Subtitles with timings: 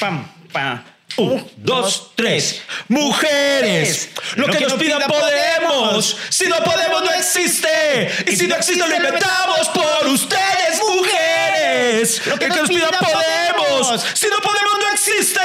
[0.00, 0.82] pam, pam.
[1.16, 2.62] Un, dos, tres.
[2.88, 6.16] Mujeres, lo, que, nos pidan podemos.
[6.30, 8.08] Si no podemos, no existe.
[8.26, 12.26] Y si no existe, lo inventamos por ustedes, mujeres.
[12.26, 14.02] Lo que, nos pidan podemos.
[14.14, 15.40] Si no podemos, no existe.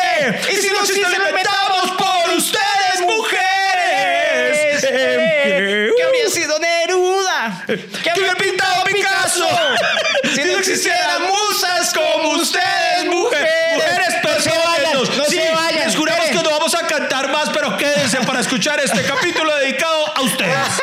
[0.54, 4.86] Y si no existe, lo inventamos por ustedes, mujeres.
[4.86, 7.66] ¿Qué habría sido Neruda?
[8.04, 9.48] ¿Qué habría pintado Picasso?
[10.36, 13.76] Si no existieran musas como ustedes, mujeres.
[13.76, 15.18] Mujeres, perséguenos.
[15.18, 16.44] no Sí, se vayan, les juramos esperen.
[16.44, 20.82] que no vamos a cantar más, pero quédense para escuchar este capítulo dedicado a ustedes.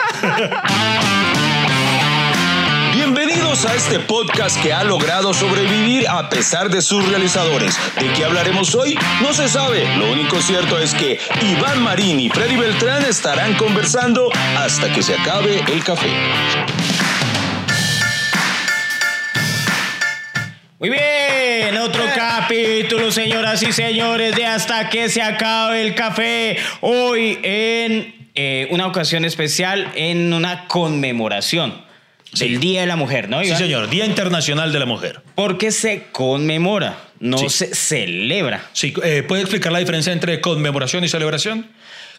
[2.93, 7.79] Bienvenidos a este podcast que ha logrado sobrevivir a pesar de sus realizadores.
[7.99, 8.99] ¿De qué hablaremos hoy?
[9.23, 9.87] No se sabe.
[9.97, 15.15] Lo único cierto es que Iván Marín y Freddy Beltrán estarán conversando hasta que se
[15.15, 16.11] acabe el café.
[20.79, 21.12] Muy bien,
[21.71, 26.57] otro capítulo, señoras y señores, de hasta que se acabe el café.
[26.80, 31.85] Hoy en eh, una ocasión especial, en una conmemoración
[32.33, 33.40] del Día de la Mujer, ¿no?
[33.40, 33.59] Sí, Iván?
[33.59, 33.90] señor.
[33.90, 35.21] Día Internacional de la Mujer.
[35.35, 37.49] Porque se conmemora, no Sí.
[37.51, 38.68] se celebra.
[38.73, 41.71] Sí, eh, ¿Puede explicar la diferencia entre conmemoración y celebración?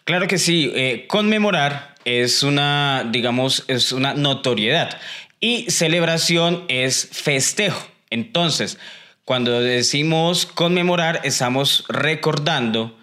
[0.04, 4.98] Claro que sí, eh, conmemorar es una, digamos, es una notoriedad
[5.40, 7.88] y celebración es festejo.
[8.10, 8.78] Entonces,
[9.24, 12.96] cuando decimos conmemorar, estamos recordando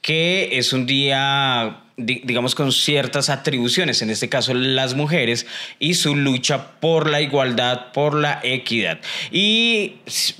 [0.00, 5.46] que es un día, digamos, con ciertas atribuciones, en este caso las mujeres,
[5.78, 8.98] y su lucha por la igualdad, por la equidad.
[9.30, 9.92] Y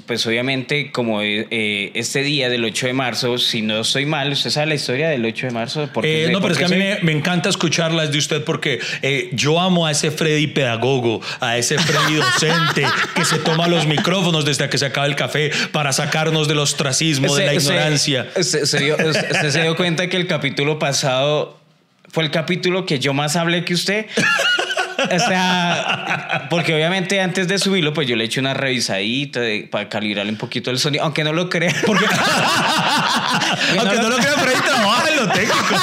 [0.07, 4.33] pues obviamente como eh, eh, este día del 8 de marzo, si no estoy mal,
[4.33, 5.89] ¿usted sabe la historia del 8 de marzo?
[5.93, 8.19] ¿Por qué- Eh, no, pero es que a mí se- me, me encanta escucharlas de
[8.19, 13.39] usted porque eh, yo amo a ese Freddy pedagogo, a ese Freddy docente que se
[13.39, 17.55] toma los micrófonos desde que se acaba el café para sacarnos del ostracismo, de la
[17.55, 18.29] ignorancia.
[18.37, 18.97] usted se dio-
[19.51, 21.44] se dio cuenta que el capítulo pasado
[22.15, 24.07] fue el capítulo que yo más hablé que usted.
[24.97, 29.89] O sea, porque obviamente antes de subirlo, pues yo le eché una revisadita de- para
[29.89, 31.75] calibrarle un poquito el sonido, aunque no lo crea.
[31.85, 32.07] Porque,
[33.79, 35.77] aunque no lo crean, Freddy trabaja en lo técnico.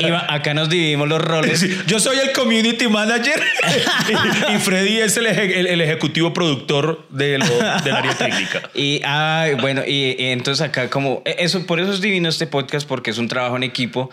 [0.00, 1.60] Iba- acá nos dividimos los roles.
[1.60, 3.40] Sí, yo soy el community manager
[4.50, 7.46] y, y Freddy es el, eje- el- el ejecutivo productor de lo-
[7.84, 8.62] del área técnica.
[8.74, 12.46] Y ay, bueno, y, y entonces acá como e, eso por eso es divino este
[12.46, 14.10] podcast porque es un trabajo en equipo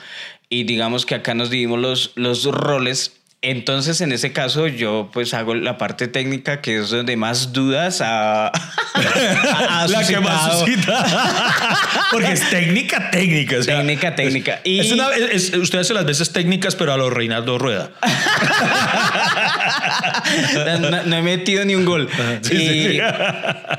[0.54, 3.14] y digamos que acá nos dividimos los los roles.
[3.46, 8.00] Entonces, en ese caso, yo pues hago la parte técnica, que es donde más dudas
[8.00, 8.52] ha, ha-
[9.82, 11.06] ha La que más suscita.
[12.12, 13.58] Porque es técnica, técnica.
[13.58, 14.62] o sea, Técnica, técnica.
[14.64, 17.90] es- una- es- usted hace las veces técnicas, pero a los Reinaldo Rueda.
[20.80, 22.10] no, no he metido ni un gol.
[22.42, 23.00] Sí, sí, Y, sí.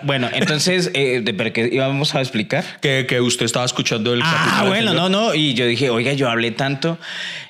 [0.02, 2.64] Bueno, entonces, eh, ¿de pero qué íbamos a explicar?
[2.80, 5.34] Que, que usted estaba escuchando el Ah, bueno, no, no.
[5.34, 6.98] Y yo dije, oiga, yo hablé tanto.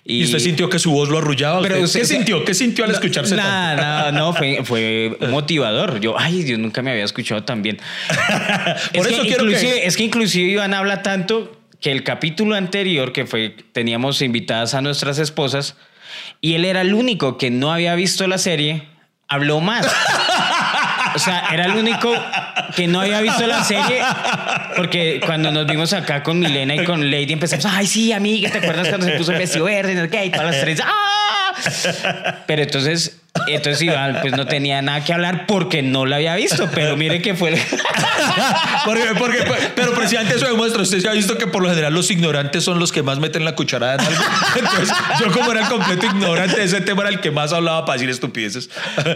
[0.04, 1.62] Y, Y usted sintió que su voz lo arrullaba.
[1.62, 2.44] Pero ¿Usted ¿Qué sintió?
[2.44, 3.82] ¿Qué sintió al No, escucharse Nada, tanto?
[3.82, 5.98] nada, no, fue, fue motivador.
[6.00, 7.78] Yo, ay, yo nunca me había escuchado tan bien.
[8.94, 9.86] Por es eso que quiero inclusive, que...
[9.86, 14.80] Es que inclusive Iván habla tanto que el capítulo anterior, que fue, teníamos invitadas a
[14.82, 15.76] nuestras esposas,
[16.40, 18.84] y él era el único que no había visto la serie,
[19.28, 19.86] habló más.
[21.14, 22.12] O sea, era el único
[22.74, 24.02] que no había visto la serie
[24.76, 28.58] porque cuando nos vimos acá con Milena y con Lady empezamos, ay, sí, amiga, ¿te
[28.58, 29.94] acuerdas cuando se puso el vestido verde?
[29.94, 32.42] No sé qué, Y las tres, ¡ah!
[32.46, 36.68] Pero entonces, entonces Iván pues no tenía nada que hablar porque no la había visto,
[36.74, 37.54] pero mire que fue...
[38.84, 40.82] Porque, porque- pero precisamente eso demuestra.
[40.82, 43.44] Usted se ha visto que por lo general los ignorantes son los que más meten
[43.44, 44.22] la cucharada en algo.
[44.58, 47.84] Entonces, yo como era el completo ignorante de ese tema, era el que más hablaba
[47.84, 48.70] para decir estupideces.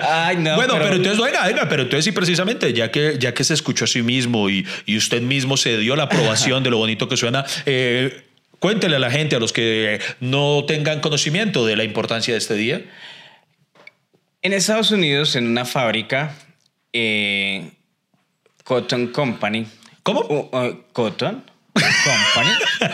[0.09, 3.35] Ay, no, bueno, pero, pero- entonces, venga, venga, pero entonces sí, precisamente, ya que, ya
[3.35, 6.71] que se escuchó a sí mismo y, y usted mismo se dio la aprobación de
[6.71, 8.23] lo bonito que suena, eh,
[8.59, 12.55] cuéntele a la gente, a los que no tengan conocimiento de la importancia de este
[12.55, 12.81] día.
[14.43, 16.31] En Estados Unidos, en una fábrica,
[16.93, 17.73] eh,
[18.65, 19.67] Cotton Company.
[20.03, 20.21] ¿Cómo?
[20.21, 21.43] Uh, uh, Cotton
[21.75, 22.51] Company.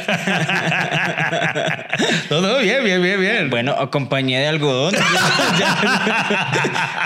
[2.30, 3.48] No, no, bien, bien, bien, bien.
[3.50, 4.94] bueno, compañía de algodón.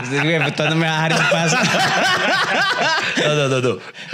[0.02, 1.55] Este no me va a dejar en paz.
[3.25, 3.69] No, no, no, no.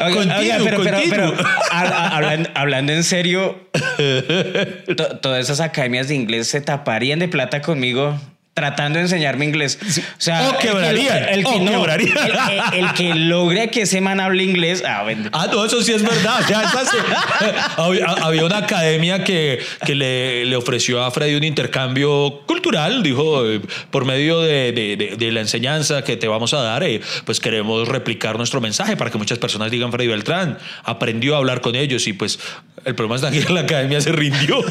[0.05, 1.35] Oiga, Continuo, pero, pero, pero,
[1.71, 3.69] a- a- hablando, hablando en serio,
[4.97, 8.19] to- todas esas academias de inglés se taparían de plata conmigo
[8.55, 9.79] tratando de enseñarme inglés.
[9.83, 12.15] O sea, O el que- quebraría, El, que o no, quebraría.
[12.15, 15.29] el- el- el que logre que ese man hable inglés, ah, bueno.
[15.33, 16.41] Ah, no, eso sí es verdad.
[16.49, 16.97] Ya sí.
[17.77, 23.03] había, había una academia que, que le, le ofreció a Freddy un intercambio cultural.
[23.03, 23.61] Dijo, eh,
[23.91, 27.41] por medio de, de- de- de la enseñanza que te vamos a dar, eh, pues
[27.41, 31.75] queremos replicar nuestro mensaje para que muchas personas digan, Freddy Beltrán aprendió a hablar con
[31.75, 32.39] ellos y pues
[32.85, 34.63] el problema es que la academia se rindió.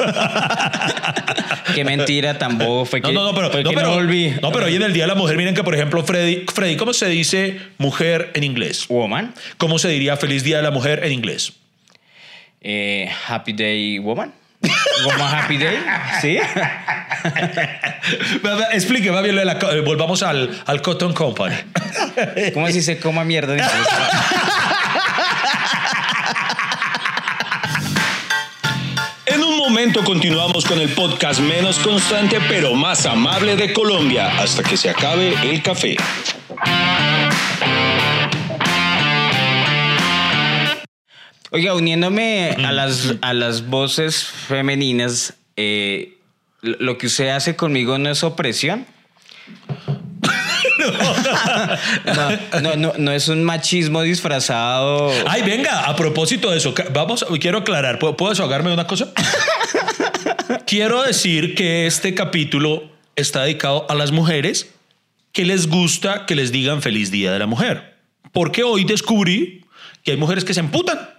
[1.75, 4.33] Qué mentira tan bobo fue No, que, no, no, pero, fue no, pero, no volví.
[4.41, 6.77] no, pero hoy en el Día de la Mujer, miren que, por ejemplo, Freddy, Freddy,
[6.77, 8.87] ¿cómo se dice mujer en inglés?
[8.87, 9.33] Woman.
[9.57, 11.53] ¿Cómo se diría feliz Día de la Mujer en inglés?
[12.61, 14.33] Eh, happy Day Woman.
[15.03, 15.77] Woman Happy Day.
[16.21, 16.37] Sí.
[18.71, 21.55] Explique, va bien eh, volvamos al, al Cotton Company.
[22.53, 23.55] ¿Cómo si se coma mierda?
[29.73, 34.87] momento continuamos con el podcast menos constante pero más amable de Colombia hasta que se
[34.87, 35.97] acabe el café.
[41.49, 46.17] Oiga, uniéndome a las, a las voces femeninas, eh,
[46.61, 48.85] lo que usted hace conmigo no es opresión.
[52.05, 55.11] no, no, no, no es un machismo disfrazado.
[55.27, 59.11] Ay, venga, a propósito de eso, vamos, quiero aclarar, ¿puedo, puedo desahogarme de una cosa?
[60.65, 64.73] Quiero decir que este capítulo está dedicado a las mujeres
[65.31, 67.97] que les gusta que les digan feliz día de la mujer.
[68.31, 69.65] Porque hoy descubrí
[70.03, 71.09] que hay mujeres que se emputan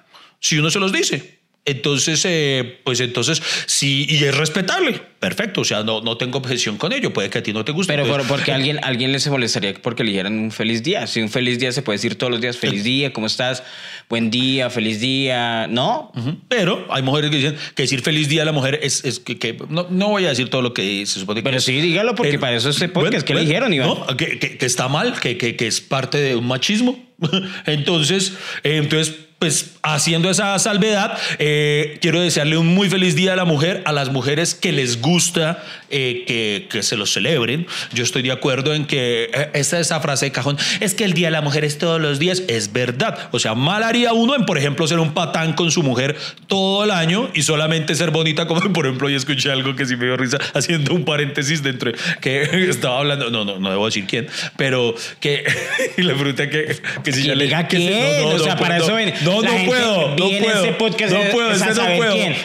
[0.40, 1.33] si uno se los dice.
[1.66, 5.00] Entonces, eh, pues entonces, sí, y es respetable.
[5.18, 7.10] Perfecto, o sea, no, no tengo objeción con ello.
[7.14, 7.90] Puede que a ti no te guste.
[7.90, 11.06] Pero pues, por- porque alguien, alguien les molestaría porque eligieran un feliz día.
[11.06, 13.62] Si un feliz día se puede decir todos los días, feliz día, ¿cómo estás?
[14.10, 15.66] Buen día, feliz día.
[15.68, 16.12] ¿No?
[16.48, 19.38] Pero hay mujeres que dicen que decir feliz día a la mujer es, es que,
[19.38, 21.64] que- no, no voy a decir todo lo que se supone que Pero es.
[21.64, 23.26] sí, dígalo, porque para eso es este podcast.
[23.26, 23.88] ¿Qué eligieron, Iván?
[23.88, 27.02] No, que, que- que está mal, que, que- que es parte de un machismo.
[27.66, 33.36] entonces, eh, entonces, pues haciendo esa salvedad, eh, quiero desearle un muy feliz día a
[33.36, 37.66] la mujer, a las mujeres que les gusta eh, que, que se lo celebren.
[37.92, 41.12] Yo estoy de acuerdo en que eh, esa, esa frase de cajón, es que el
[41.12, 43.28] día de la mujer es todos los días, es verdad.
[43.32, 46.16] O sea, mal haría uno en, por ejemplo, ser un patán con su mujer
[46.46, 49.96] todo el año y solamente ser bonita, como por ejemplo, yo escuché algo que sí
[49.96, 53.84] me dio risa, haciendo un paréntesis dentro, de- que estaba hablando, no, no, no debo
[53.84, 54.26] decir quién,
[54.56, 55.44] pero que
[55.98, 58.78] y le pregunté que, que si Que ya le diga que quién, o sea, para
[58.78, 60.66] no, eso No, no puedo, no puedo.
[60.66, 61.52] no puedo, que no puedo.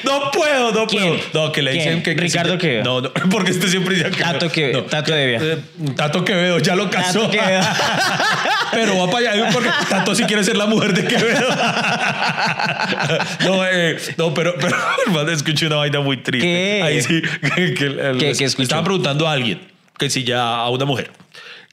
[0.04, 1.16] No puedo, no puedo.
[1.34, 2.16] No, que le dicen que.
[2.16, 2.84] que Ricardo Quevedo.
[2.84, 4.22] No, no, porque este siempre dice que.
[4.22, 5.40] Tato Quevedo, Tato Devia.
[5.42, 5.58] Eh,
[5.96, 7.30] Tato Quevedo, ya lo casó.
[8.72, 11.48] Pero va para allá porque Tato sí quiere ser la mujer de Quevedo.
[13.46, 14.76] no, eh, no, pero, pero
[15.08, 16.48] hermano, escuché una vaina muy triste.
[16.48, 16.82] ¿Qué?
[16.84, 17.22] Ahí sí,
[17.56, 18.64] que, que el- ¿Qué- les- qué escuchó?
[18.64, 19.60] estaban preguntando a alguien
[19.98, 21.10] que si ya a una mujer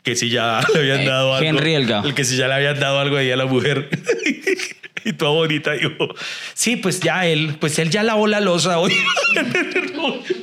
[0.07, 1.49] que si ya le habían dado algo.
[1.49, 2.03] Henry Elga.
[2.05, 3.89] El que si ya le habían dado algo ahí a la mujer.
[5.07, 5.93] Y toda bonita dijo,
[6.53, 8.93] sí, pues ya él, pues él ya lavó la losa hoy.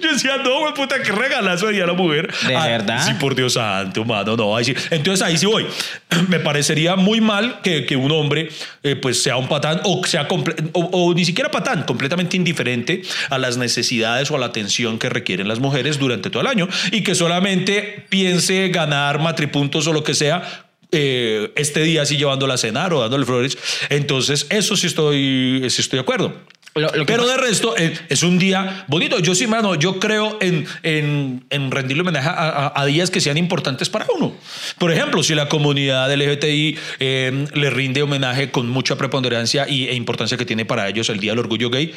[0.01, 2.33] Yo decía, no, güey, puta, qué regalazo haría la mujer.
[2.47, 3.05] ¿De Ah, verdad?
[3.05, 4.55] Sí, por Dios santo, humano, no.
[4.55, 4.73] Ahí sí.
[4.89, 5.65] Entonces ahí sí voy.
[6.29, 8.49] Me parecería muy mal que, que un hombre
[8.83, 10.27] eh, pues sea un patán o sea
[10.73, 15.47] o ni siquiera patán, completamente indiferente a las necesidades o a la atención que requieren
[15.47, 20.13] las mujeres durante todo el año y que solamente piense ganar matripuntos o lo que
[20.13, 23.57] sea eh, este día así llevándola a cenar o dándole flores.
[23.89, 26.33] Entonces, eso sí estoy, sí estoy de acuerdo.
[26.75, 29.19] Lo- lo Pero de resto, eh, es un día bonito.
[29.19, 33.21] Yo sí, mano, yo creo en, en, en rendirle homenaje a, a- a días que
[33.21, 34.33] sean importantes para uno.
[34.79, 39.93] Por ejemplo, si la comunidad LGBTI eh, le rinde homenaje con mucha preponderancia y, e
[39.93, 41.93] importancia que tiene para ellos el Día del Orgullo Gay,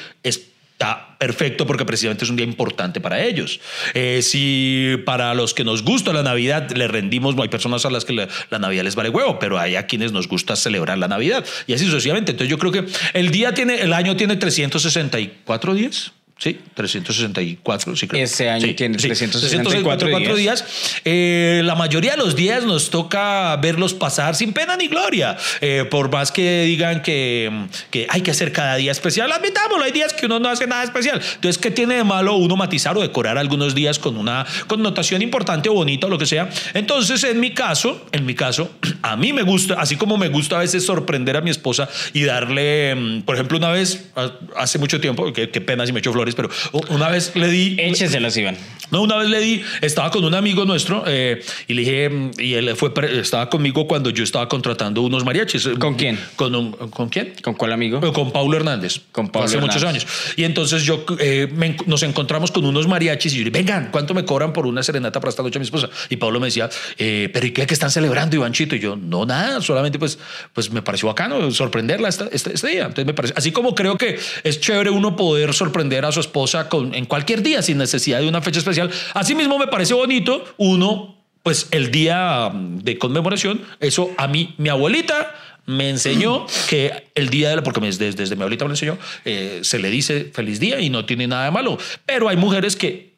[0.77, 3.61] está perfecto porque precisamente es un día importante para ellos.
[3.95, 8.05] Eh, si para los que nos gusta la Navidad le rendimos, hay personas a las
[8.05, 11.09] que la, la Navidad les vale huevo, pero hay a quienes nos gusta celebrar la
[11.09, 12.33] Navidad y así sucesivamente.
[12.33, 12.85] Entonces yo creo que
[13.15, 16.13] el día tiene, el año tiene 364 días.
[16.39, 18.23] Sí, 364, sí creo.
[18.23, 21.01] Ese año Sí, tiene sí, 364 364 días.
[21.03, 25.39] Eh, la mayoría de los días nos toca verlos pasar sin pena ni gloria.
[25.63, 27.51] Eh, por más que digan que,
[27.91, 30.85] que hay que hacer cada día especial, admitámoslo, hay días que uno no hace nada
[30.85, 31.23] especial.
[31.37, 35.71] Entonces, ¿qué tiene de malo uno matizar o decorar algunos días con una connotación importante
[35.71, 36.51] o bonita o lo que sea?
[36.75, 40.57] Entonces, en mi caso, en mi caso, a mí me gusta, así como me gusta
[40.57, 44.11] a veces sorprender a mi esposa y darle, mm, por ejemplo, una vez,
[44.55, 46.51] hace mucho tiempo, qué, qué pena si me echo flores, pero
[46.89, 47.77] una vez le di...
[47.79, 48.57] Écheselas, Iván.
[48.91, 52.31] No, una vez le di, estaba con un amigo nuestro eh, y le dije, mm,
[52.39, 55.71] y él fue, estaba conmigo cuando yo estaba contratando unos mariachis.
[55.79, 56.19] ¿Con quién?
[56.37, 57.35] ¿Con, un, ¿con quién?
[57.43, 58.01] ¿Con cuál amigo?
[58.13, 59.01] Con Paulo Hernández.
[59.11, 60.07] Con Paulo Hace muchos años.
[60.37, 61.49] Y entonces yo eh,
[61.87, 64.83] nos encontramos con unos mariachis y yo le dije, vengan, ¿cuánto me cobran por una
[64.83, 65.89] serenata para esta noche a mi esposa?
[66.09, 68.77] Y Pablo me decía, eh, pero ¿y qué, que están celebrando, Ivanchito?
[68.77, 70.19] Y yo, no, nada, solamente pues,
[70.53, 72.83] pues me pareció bacano sorprenderla este, este, este día.
[72.83, 76.69] Entonces me parece, así como creo que es chévere uno poder sorprender a su esposa
[76.69, 80.45] con, en cualquier día sin necesidad de una fecha especial, así mismo me parece bonito
[80.57, 85.35] uno, pues el día de conmemoración, eso a mí, mi abuelita
[85.67, 88.99] me enseñó que el día de la, porque desde, desde mi abuelita me lo enseñó,
[89.25, 91.79] eh, se le dice feliz día y no tiene nada de malo.
[92.07, 93.17] Pero hay mujeres que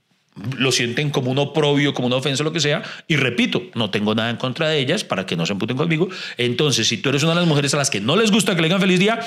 [0.57, 2.83] lo sienten como un oprobio, como una ofensa, lo que sea.
[3.07, 6.09] Y repito, no tengo nada en contra de ellas para que no se emputen conmigo.
[6.37, 8.62] Entonces, si tú eres una de las mujeres a las que no les gusta que
[8.62, 9.21] le digan feliz día,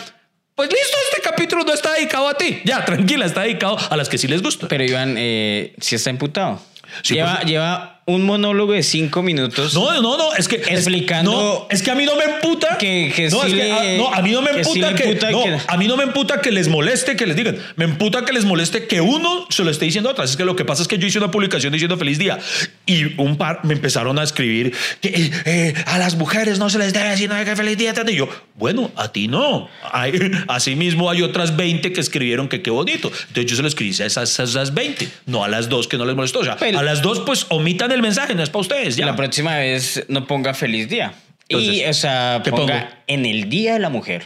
[0.67, 2.61] pues listo, este capítulo no está dedicado a ti.
[2.63, 4.67] Ya, tranquila, está dedicado a las que sí les gusta.
[4.67, 6.61] Pero Iván, eh, si está imputado
[7.03, 9.75] lleva, pues, lleva un monólogo de cinco minutos.
[9.75, 11.31] No, no, no, es que explicando.
[11.31, 13.97] No, es que a mí no me emputa que, que no, sí es que, a,
[13.97, 16.67] no, a mí no me emputa que, no, a mí no me emputa que les
[16.67, 17.57] moleste que les digan.
[17.75, 20.31] Me emputa que les moleste que uno se lo esté diciendo a otras.
[20.31, 22.39] Es que lo que pasa es que yo hice una publicación diciendo feliz día
[22.87, 26.79] y un par me empezaron a escribir que eh, eh, a las mujeres no se
[26.79, 27.93] les debe decir nada que feliz día.
[28.07, 29.69] Y yo, bueno, a ti no.
[29.91, 30.13] Hay,
[30.47, 33.11] asimismo hay otras 20 que escribieron que qué bonito.
[33.27, 36.05] Entonces yo se lo escribí a esas, esas 20, no a las dos que no
[36.05, 36.39] les molestó.
[36.39, 38.95] O sea, a las dos pues omitan el mensaje, no es para ustedes.
[38.95, 39.05] Ya.
[39.05, 41.13] La próxima vez no ponga feliz día.
[41.47, 44.25] y, o sea, ponga en el Día de la Mujer.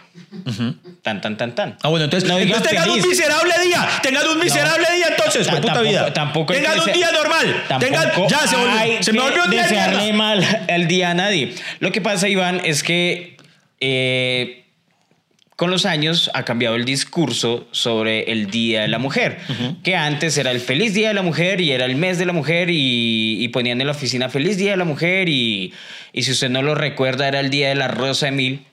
[1.02, 1.78] Tan, tan, tan, tan.
[1.82, 3.88] Ah, bueno, entonces, entonces tengan un miserable día.
[4.02, 6.14] Tengan un miserable día entonces, por puta vida.
[6.14, 7.64] Tampoco tengan un día normal.
[7.80, 11.56] Tengan, ya se, volvió, se me volvió un día desearle mal el día a nadie.
[11.80, 13.38] Lo que pasa, Iván, es que
[13.80, 14.65] eh,
[15.56, 19.40] con los años ha cambiado el discurso sobre el Día de la Mujer,
[19.84, 22.34] que antes era el Feliz Día de la Mujer y era el mes de la
[22.34, 25.74] mujer y, ponían en la oficina Feliz Día de la Mujer y,
[26.14, 28.66] si usted no lo recuerda era el Día de la Rosa Emil,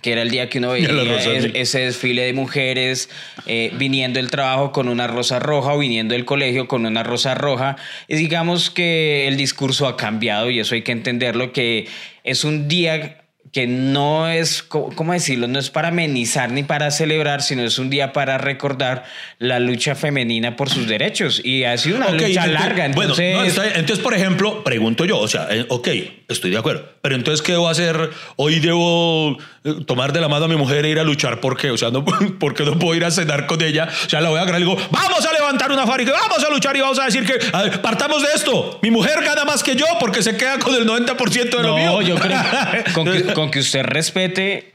[0.00, 3.10] que era el día que uno veía ese desfile de mujeres
[3.46, 7.34] eh, viniendo del trabajo con una rosa roja o viniendo del colegio con una rosa
[7.34, 7.76] roja.
[8.06, 11.88] Y digamos que el discurso ha cambiado y eso hay que entenderlo, que
[12.22, 13.19] es un día
[13.52, 15.48] que no es, ¿cómo decirlo?
[15.48, 19.04] No es para amenizar ni para celebrar, sino es un día para recordar
[19.38, 21.40] la lucha femenina por sus derechos.
[21.44, 22.86] Y ha sido una lucha larga.
[22.86, 23.34] Entonces...
[23.34, 25.88] Bueno, entonces, por ejemplo, pregunto yo, o sea, eh, ok,
[26.28, 28.10] estoy de acuerdo, pero entonces, ¿qué debo hacer?
[28.36, 31.56] Hoy debo eh, tomar de la mano a mi mujer e ir a luchar, ¿por
[31.56, 31.72] qué?
[31.72, 32.04] O sea, no,
[32.38, 33.88] porque no puedo ir a cenar con ella.
[34.06, 36.50] O sea, la voy a agarrar y digo, vamos a levantar una fábrica, vamos a
[36.50, 37.34] luchar y vamos a decir que
[37.78, 38.78] partamos de esto.
[38.82, 41.86] Mi mujer gana más que yo porque se queda con el 90% de lo mío.
[41.86, 42.38] No, yo creo
[42.94, 44.74] con con que usted respete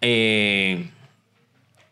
[0.00, 0.86] eh,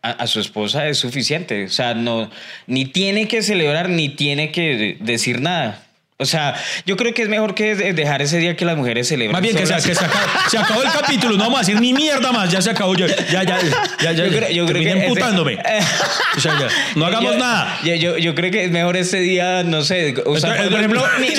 [0.01, 1.65] a, su esposa es suficiente.
[1.65, 2.29] O sea, no,
[2.65, 5.86] ni tiene que celebrar ni tiene que decir nada.
[6.19, 6.55] O sea,
[6.87, 9.33] yo creo que es mejor que dejar ese día que las mujeres celebren.
[9.33, 9.73] Más bien que, se,
[10.57, 12.95] acabó, el capítulo, no vamos a decir ni mierda más, ya se acabó.
[12.95, 13.61] Ya, ya, ya, ya,
[14.01, 15.59] ya yo creo, yo creo que emputándome.
[16.37, 17.79] o sea, ya, no hagamos nada.
[17.83, 21.29] Yo, yo, creo que es mejor ese día, no sé, por ejemplo, ni,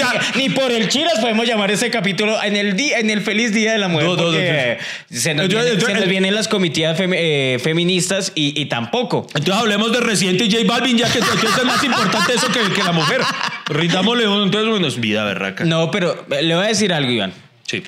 [0.40, 3.73] ni, por el chiras podemos llamar ese capítulo en el, día, en el feliz día
[3.73, 4.06] de la mujer.
[4.06, 4.78] No, porque
[5.11, 5.49] se, nos
[6.06, 9.26] vienen las comitivas eh, feministas y, y, tampoco.
[9.35, 12.85] Entonces hablemos de Residente y J Balvin, ya que, es más importante eso que, que
[12.85, 13.23] la mujer.
[13.70, 15.64] Rindámosle un entonces es vida berraca.
[15.64, 17.32] No, pero le voy a decir algo, Iván.
[17.64, 17.82] Sí.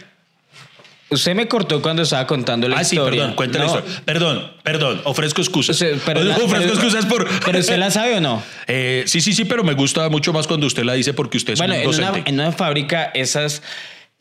[1.10, 3.10] Usted me cortó cuando estaba contando la ah, historia.
[3.10, 4.02] Sí, perdón, cuéntale la historia.
[4.04, 5.84] Perdón, perdón, ofrezco excusas.
[6.06, 7.28] pero ofrezco excusas por.
[7.44, 8.42] ¿Pero usted la sabe o no?
[8.72, 11.54] Eh, sí, sí, sí, pero me gusta mucho más cuando usted la dice porque usted
[11.54, 12.06] es bueno, un docente.
[12.06, 13.62] En una, en una fábrica, esas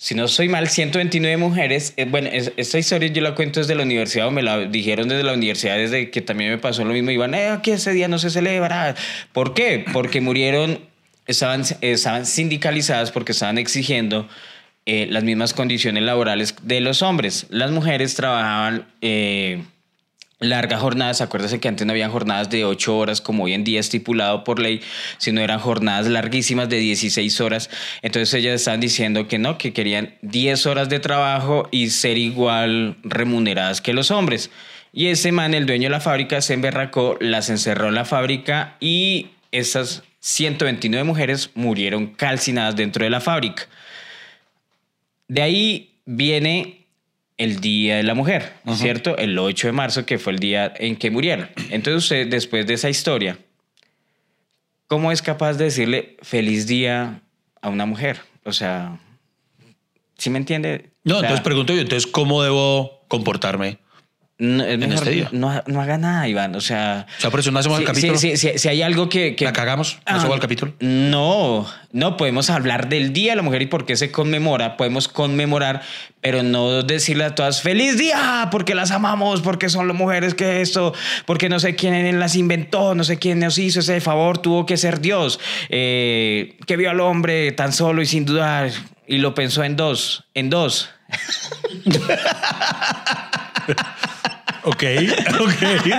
[0.01, 1.93] si no soy mal, 129 mujeres.
[1.97, 5.23] Eh, bueno, esta historia yo la cuento desde la universidad o me la dijeron desde
[5.23, 7.11] la universidad, desde que también me pasó lo mismo.
[7.11, 8.95] Iban, eh, aquí ese día no se celebra.
[9.33, 9.83] ¿Por qué?
[9.91, 10.79] Porque murieron
[11.29, 14.27] estaban, estaban sindicalizadas porque estaban exigiendo
[14.85, 17.45] eh, las mismas condiciones laborales de los hombres.
[17.49, 19.63] Las mujeres trabajaban eh,
[20.39, 23.79] largas jornadas, acuérdese que antes no habían jornadas de 8 horas como hoy en día
[23.79, 24.81] estipulado por ley,
[25.19, 27.69] sino eran jornadas larguísimas de 16 horas.
[28.01, 32.97] Entonces ellas estaban diciendo que no, que querían 10 horas de trabajo y ser igual
[33.03, 34.49] remuneradas que los hombres.
[34.91, 38.75] Y ese man, el dueño de la fábrica, se emberracó, las encerró en la fábrica
[38.79, 43.67] y esas 129 mujeres murieron calcinadas dentro de la fábrica.
[45.27, 46.87] De ahí viene
[47.37, 49.17] el Día de la Mujer, ¿cierto?
[49.17, 51.49] El 8 de marzo, que fue el día en que murieron.
[51.69, 53.39] Entonces usted, después de esa historia,
[54.87, 57.21] ¿cómo es capaz de decirle feliz día
[57.61, 58.19] a una mujer?
[58.43, 58.99] O sea,
[60.17, 60.89] ¿sí me entiende?
[61.05, 63.79] No, entonces pregunto yo, entonces, ¿cómo debo comportarme?
[64.41, 65.27] No, es En mejor este día.
[65.33, 66.55] No, no haga nada, Iván.
[66.55, 67.05] O sea.
[67.17, 68.17] O sea, por eso no hacemos el si- capítulo.
[68.17, 69.35] Si, si- si- hay algo que.
[69.35, 69.95] que- ¿La cagamos?
[70.09, 70.71] ¿No Ah, subo al capítulo?
[70.79, 74.77] No, no, podemos hablar del Día de la Mujer y por qué se conmemora.
[74.77, 75.81] Podemos conmemorar,
[76.21, 80.61] pero no decirle a todas feliz día, porque las amamos, porque son las mujeres que
[80.61, 80.93] esto,
[81.25, 84.77] porque no sé quién las inventó, no sé quién nos hizo ese favor, tuvo que
[84.77, 88.69] ser Dios, eh, que vio al hombre tan solo y sin dudar
[89.05, 90.89] y lo pensó en dos, en dos.
[94.69, 94.83] Ok,
[95.39, 95.91] ok.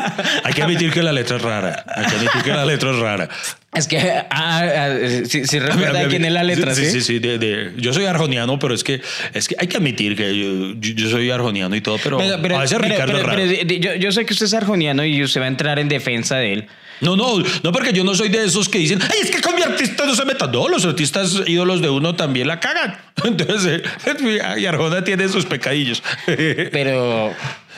[0.44, 1.84] Hay que admitir que la letra es rara.
[1.94, 3.28] Hay que admitir que la letra es rara.
[3.74, 4.88] Es que, ah, ah,
[5.26, 6.86] si, si recuerda quién es la letra, sí.
[6.86, 6.90] ¿sí?
[6.92, 9.00] Sí, sí, de- de- yo soy arjoniano, pero es que,
[9.32, 12.42] es que hay que admitir que yo, yo- yo soy arjoniano y todo, pero, Pero,
[12.42, 13.44] pero- a veces pero- Ricardo es raro.
[13.44, 16.52] yo, yo sé que usted es arjoniano y usted va a entrar en defensa de
[16.52, 16.66] él.
[17.00, 19.54] No, no, no, porque yo no soy de esos que dicen, ay, es que con
[19.54, 20.52] mi artista no se metan.
[20.52, 22.96] No, los artistas ídolos de uno también la cagan.
[23.24, 26.02] Entonces, eh, y Arjona tiene sus pecadillos.
[26.26, 27.32] Pero,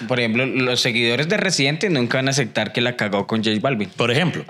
[0.09, 3.59] por ejemplo, los seguidores de Residente nunca van a aceptar que la cagó con J
[3.61, 3.91] Balvin.
[3.91, 4.45] Por ejemplo.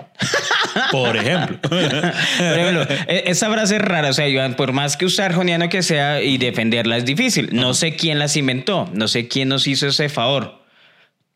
[0.91, 1.59] Por ejemplo.
[1.69, 5.69] Por ejemplo, e- esa frase es rara, o sea, Iván, por más que usted arjoniano
[5.69, 7.49] que sea y defenderla es difícil.
[7.51, 10.63] No sé quién las inventó, no sé quién nos hizo ese favor.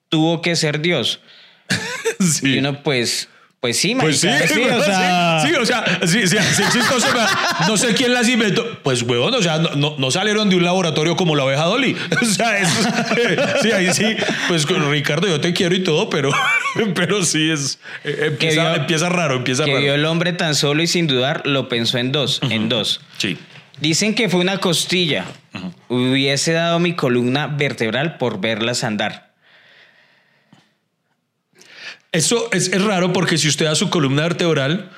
[0.09, 1.19] Tuvo que ser Dios.
[2.19, 2.55] Sí.
[2.55, 6.27] Y uno, pues, pues sí, Pues sí, sí, o sea, sí, sí, o sea, sí,
[6.27, 7.07] sí, sí, chistoso,
[7.67, 8.79] no sé quién las inventó.
[8.81, 11.95] Pues, huevón, o sea, no, no, salieron de un laboratorio como la oveja Dolly.
[12.21, 12.89] O sea, eso,
[13.61, 14.15] sí, ahí sí,
[14.47, 16.31] pues Ricardo, yo te quiero y todo, pero,
[16.95, 19.83] pero sí es, eh, empieza, vio- empieza raro, empieza que raro.
[19.83, 23.01] vio el hombre tan solo y sin dudar lo pensó en dos, en dos.
[23.17, 23.37] Sí.
[23.79, 25.25] Dicen que fue una costilla.
[25.87, 29.26] Hubiese dado mi columna vertebral por verlas andar.
[32.11, 34.89] Eso es, es raro porque si usted da su columna vertebral,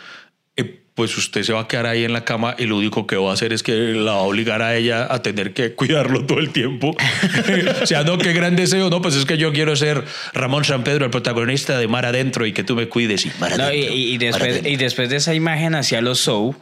[0.58, 3.16] eh, pues usted se va a quedar ahí en la cama y lo único que
[3.16, 6.25] va a hacer es que la va a obligar a ella a tener que cuidarlo
[6.25, 6.96] todo el tiempo.
[7.82, 10.84] o sea, no, qué gran deseo, no, pues es que yo quiero ser Ramón San
[10.84, 13.86] Pedro, el protagonista de Mar Adentro y que tú me cuides y Mar No, y,
[13.86, 13.96] Adentro.
[13.96, 14.72] y- Mar después, Adentro.
[14.72, 16.56] y después de esa imagen hacia los show.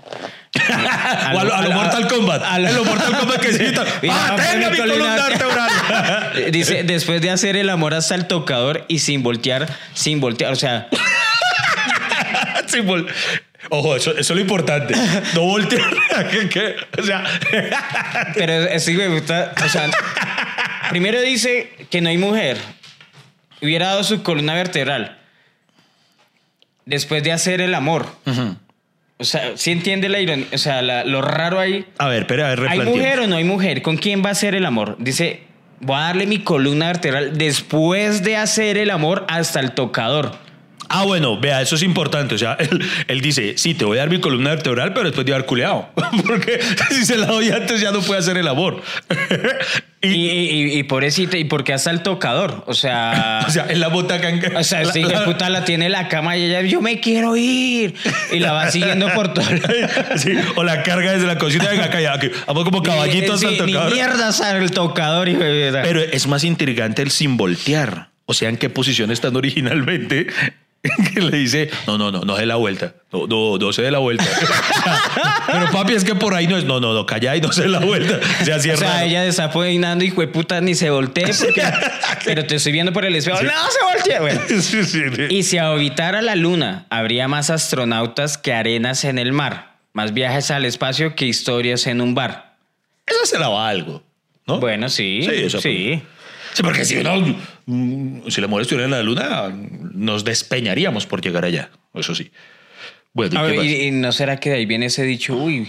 [1.33, 2.43] O a lo, a lo Mortal Kombat.
[2.43, 3.63] a lo- Mortal Kombat que sí.
[3.63, 6.51] Mira, ¡Ah, tenga mi columna vertebral!
[6.51, 10.51] Dice, después de hacer el amor hasta el tocador y sin voltear, sin voltear.
[10.51, 10.87] O sea,
[12.67, 13.07] Sí, vol-
[13.69, 14.93] Ojo, eso, eso es lo importante.
[15.33, 15.89] No voltear.
[16.31, 16.75] ¿Qué, qué?
[16.99, 17.23] O sea,
[18.35, 19.53] pero sí me gusta.
[19.65, 19.89] O sea,
[20.89, 22.57] primero dice que no hay mujer.
[23.61, 25.17] Hubiera dado su columna vertebral.
[26.85, 28.07] Después de hacer el amor.
[29.19, 30.45] O sea, ¿sí entiende la ironía?
[30.53, 31.85] O sea, la- lo raro ahí.
[31.97, 33.81] a ver, espera, a ver, ¿Hay mujer o no hay mujer?
[33.81, 34.95] ¿Con quién va a hacer el amor?
[34.99, 35.41] Dice,
[35.79, 40.35] voy a darle mi columna vertebral después de hacer el amor hasta el tocador.
[40.89, 42.35] Ah, bueno, vea, eso es importante.
[42.35, 45.25] O sea, él, él dice, sí, te voy a dar mi columna vertebral, pero después
[45.25, 45.89] de haber culeado.
[46.25, 48.81] Porque si se la doy antes ya no puede hacer el amor.
[50.01, 52.63] Y, y, y, y, pobrecita, ¿y por qué hasta el tocador?
[52.67, 53.43] O sea...
[53.47, 54.31] o sea, en la botaca.
[54.57, 56.81] O sea, la- hijo de la- puta la tiene en la cama y ella, yo
[56.81, 57.95] me quiero ir.
[58.31, 59.45] Y la va siguiendo por todo.
[60.17, 61.67] Sí, o la carga desde la cocina.
[61.69, 63.93] Venga, que Vamos como caballitos Sí, al Ni tocador.
[63.93, 65.83] mierda sale el tocador, hijo de puta.
[65.83, 68.09] Pero es más intrigante el sin voltear.
[68.25, 70.27] O sea, en qué posición están originalmente.
[71.13, 72.93] Que le dice, no, no, no, no se la vuelta.
[73.11, 74.25] No, no, no se dé la vuelta.
[75.47, 76.65] Pero papi, es que por ahí no es.
[76.65, 78.19] No, no, no, calla y no se dé la vuelta.
[78.43, 81.63] Se O sea, ella está peinando y puta ni se voltee porque...
[82.25, 83.41] Pero te estoy viendo por el espejo.
[83.41, 84.19] ¡No se voltee!
[84.19, 84.41] Bueno.
[84.47, 85.21] Sí, sí, sí.
[85.29, 90.51] Y si habitara la luna, habría más astronautas que arenas en el mar, más viajes
[90.51, 92.57] al espacio que historias en un bar.
[93.05, 94.03] Eso se la va algo.
[94.45, 94.59] ¿no?
[94.59, 95.43] Bueno, sí, Sí, sí.
[95.43, 95.61] eso
[96.57, 97.13] Sí, porque si uno,
[97.67, 99.53] mm, si la mujer estuviera en la luna,
[99.97, 101.69] nos despeñaríamos por llegar allá.
[101.93, 102.31] Eso sí.
[103.13, 105.67] Bueno, ¿y ver, y, y no será que de ahí viene ese dicho, uy,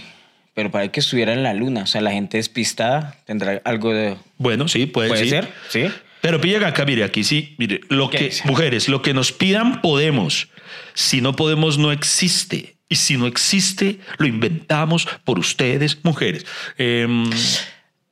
[0.53, 4.17] pero para que estuviera en la luna, o sea, la gente despistada tendrá algo de...
[4.37, 5.29] Bueno, sí, puede, ¿Puede sí.
[5.29, 5.47] ser?
[5.69, 5.85] Sí.
[6.21, 9.81] Pero pilla acá, mire, aquí sí, mire, lo ¿Qué que, mujeres, lo que nos pidan
[9.81, 10.49] podemos.
[10.93, 12.75] Si no podemos, no existe.
[12.89, 16.45] Y si no existe, lo inventamos por ustedes, mujeres.
[16.77, 17.29] Em,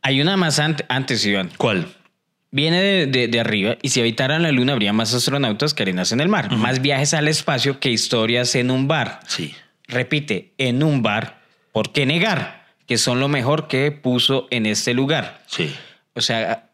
[0.03, 1.49] Hay una más ante- antes, Iván.
[1.57, 1.87] ¿Cuál?
[2.51, 6.11] Viene de, de- de arriba y si habitaran la luna habría más astronautas que arenas
[6.11, 9.19] en el mar, más viajes al espacio que historias en un bar.
[9.27, 9.53] Sí.
[9.87, 11.41] Repite, en un bar,
[11.73, 12.65] ¿por qué negar?
[12.87, 15.41] Que son lo mejor que puso en este lugar.
[15.47, 15.75] Sí.
[16.13, 16.69] O sea,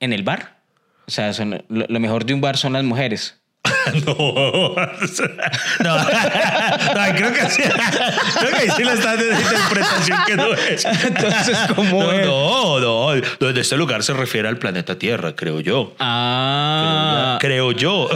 [0.00, 0.58] en el bar.
[1.06, 3.40] O sea, son- lo, lo mejor de un bar son las mujeres.
[4.06, 4.14] No.
[4.14, 5.96] no.
[5.96, 7.62] No, creo que sí.
[7.62, 10.84] Creo que ahí sí le estás dando interpretación que no es.
[10.84, 12.26] Entonces, ¿cómo no, es?
[12.26, 13.14] no, no.
[13.40, 15.94] No, De este lugar se refiere al planeta Tierra, creo yo.
[15.98, 17.38] Ah.
[17.40, 18.08] Creo yo.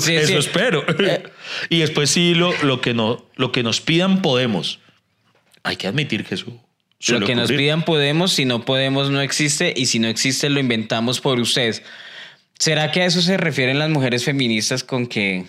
[0.00, 0.34] Sí, Eso sí.
[0.34, 0.84] espero.
[1.68, 4.80] Y después sí, lo, lo, que no, lo que nos pidan podemos.
[5.62, 6.46] Hay que admitir que eso.
[7.08, 7.58] Lo que nos ocurrir.
[7.58, 11.82] pidan podemos, si no podemos no existe y si no existe lo inventamos por ustedes.
[12.62, 15.46] ¿Será que a eso se refieren las mujeres feministas con que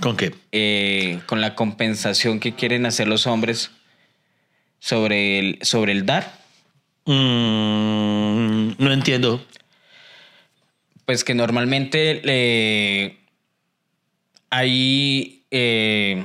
[0.00, 0.34] ¿Con qué?
[0.50, 3.70] eh, con la compensación que quieren hacer los hombres
[4.80, 6.40] sobre el, sobre el dar?
[7.04, 9.40] Mm, no entiendo.
[11.04, 13.18] Pues que normalmente eh,
[14.50, 16.24] hay eh,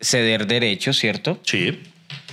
[0.00, 1.40] ceder derechos, ¿cierto?
[1.42, 1.80] Sí.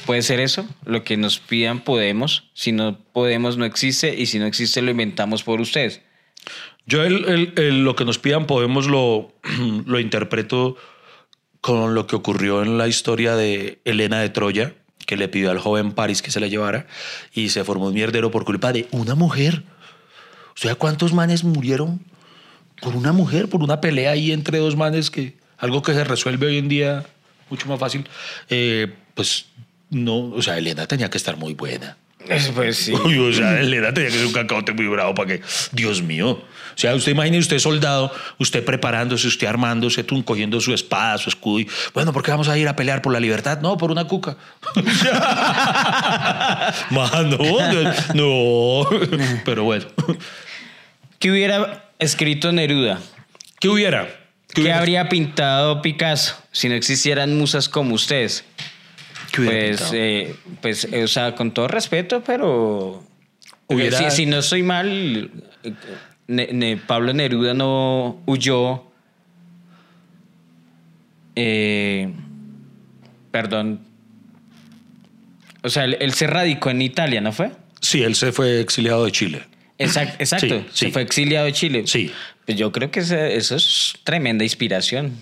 [0.05, 4.37] Puede ser eso, lo que nos pidan podemos, si no podemos no existe y si
[4.37, 6.01] no existe lo inventamos por ustedes.
[6.89, 9.31] Yo el- lo que nos pidan podemos lo,
[9.85, 10.75] lo interpreto
[11.61, 14.73] con lo que ocurrió en la historia de Elena de Troya,
[15.05, 16.87] que le pidió al joven París que se la llevara
[17.33, 19.63] y se formó un mierdero por culpa de una mujer.
[20.55, 22.01] O sea, ¿cuántos manes murieron
[22.81, 26.47] por una mujer, por una pelea ahí entre dos manes que algo que se resuelve
[26.47, 27.05] hoy en día
[27.51, 28.07] mucho más fácil?
[28.49, 29.45] Eh, pues
[29.91, 31.97] no, o sea, Elena tenía que estar muy buena.
[32.53, 32.93] Pues sí.
[32.93, 35.41] Uy, o sea, Elena tenía que ser un cacaote muy bravo para que.
[35.71, 36.31] Dios mío.
[36.31, 41.29] O sea, usted imagine usted soldado, usted preparándose, usted armándose, tú cogiendo su espada, su
[41.29, 41.59] escudo.
[41.61, 43.59] Y, bueno, ¿por qué vamos a ir a pelear por la libertad?
[43.61, 44.37] No, por una cuca.
[46.89, 47.37] Mano,
[48.13, 48.89] no.
[49.43, 49.85] Pero bueno.
[51.19, 52.99] ¿Qué hubiera escrito Neruda?
[53.59, 54.07] ¿Qué hubiera?
[54.53, 54.79] ¿Qué hubiera?
[54.79, 58.45] habría pintado Picasso si no existieran musas como ustedes?
[59.31, 63.03] ¿Qué hubiera Pues, eh, pues, eh, o sea, con todo respeto, pero
[63.67, 65.31] Hubiera- si, si no estoy mal,
[66.27, 68.83] Ne- Ne- Pablo Neruda no huyó.
[71.35, 72.11] eh,
[73.31, 73.79] perdón.
[75.63, 77.51] O sea, él, él se radicó en Italia, ¿no fue?
[77.81, 79.43] Sí, él se fue exiliado de Chile.
[79.77, 80.59] Exact- exacto.
[80.71, 81.83] Sí, Se fue exiliado de Chile.
[81.85, 82.11] Sí.
[82.45, 85.13] Pues yo creo que eso es tremenda inspiración.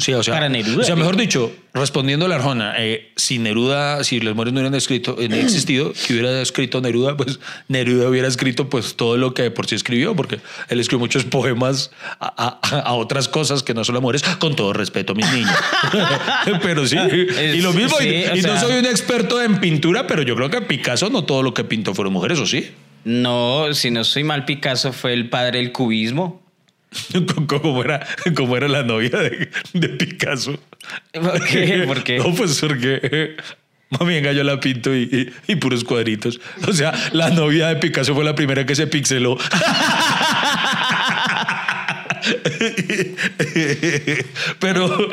[0.00, 0.80] Sí, o sea, Para Neruda.
[0.82, 4.60] O sea, mejor dicho, respondiendo a la Arjona, eh, si Neruda, si los mujeres no
[4.60, 9.16] hubieran escrito, eh, no existido, que hubiera escrito Neruda, pues Neruda hubiera escrito pues todo
[9.16, 13.62] lo que por sí escribió, porque él escribió muchos poemas a, a- a otras cosas
[13.62, 15.54] que no son las mujeres, con todo respeto, mis niños.
[16.62, 20.06] pero sí, y lo mismo, y- Sí, o y, no soy un experto en pintura,
[20.06, 22.70] pero yo creo que Picasso no todo lo que pintó fueron mujeres, ¿o sí?
[23.04, 26.42] No, si no estoy mal, Picasso fue el padre del cubismo.
[27.46, 30.58] ¿Cómo era, cómo era la novia de, de Picasso?
[31.12, 31.84] ¿Por qué?
[31.86, 32.18] ¿Por qué?
[32.24, 33.36] No, pues porque
[33.90, 36.40] mami venga, yo la pinto y, y- y puros cuadritos.
[36.66, 39.36] O sea, la novia de Picasso fue la primera que se pixeló.
[44.58, 45.08] pero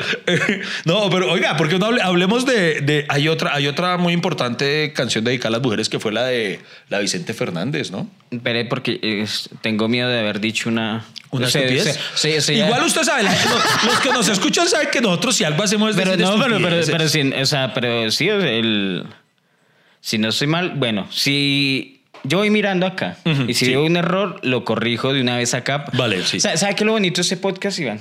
[0.86, 4.92] no, pero oiga, porque no hable- hablemos de, de- hay otra hay otra muy importante
[4.94, 6.60] canción dedicada a las mujeres que fue la de
[6.90, 8.10] la Vicente Fernández, ¿no?
[8.32, 9.26] Espere, porque
[9.62, 11.06] tengo miedo de haber dicho una...
[11.32, 12.00] Una sea, estupidez.
[12.16, 15.44] sí, sea, Igual usted sabe, la- los, los que nos escuchan saben que nosotros si
[15.44, 19.04] algo hacemos es Pero decir no, pero, pero, pero, sí, o sea, pero sí, el...
[20.00, 23.72] Si no estoy mal, bueno, si yo voy mirando acá y si sí.
[23.72, 25.86] veo un error, lo corrijo de una vez acá.
[25.94, 26.40] Vale, sí.
[26.40, 28.00] ¿Sabe, sabe qué es lo bonito de este podcast, Iván?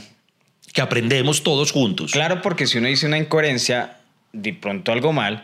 [0.72, 2.12] que aprendemos todos juntos.
[2.12, 3.96] Claro, porque si uno dice una incoherencia,
[4.34, 5.42] de pronto algo mal.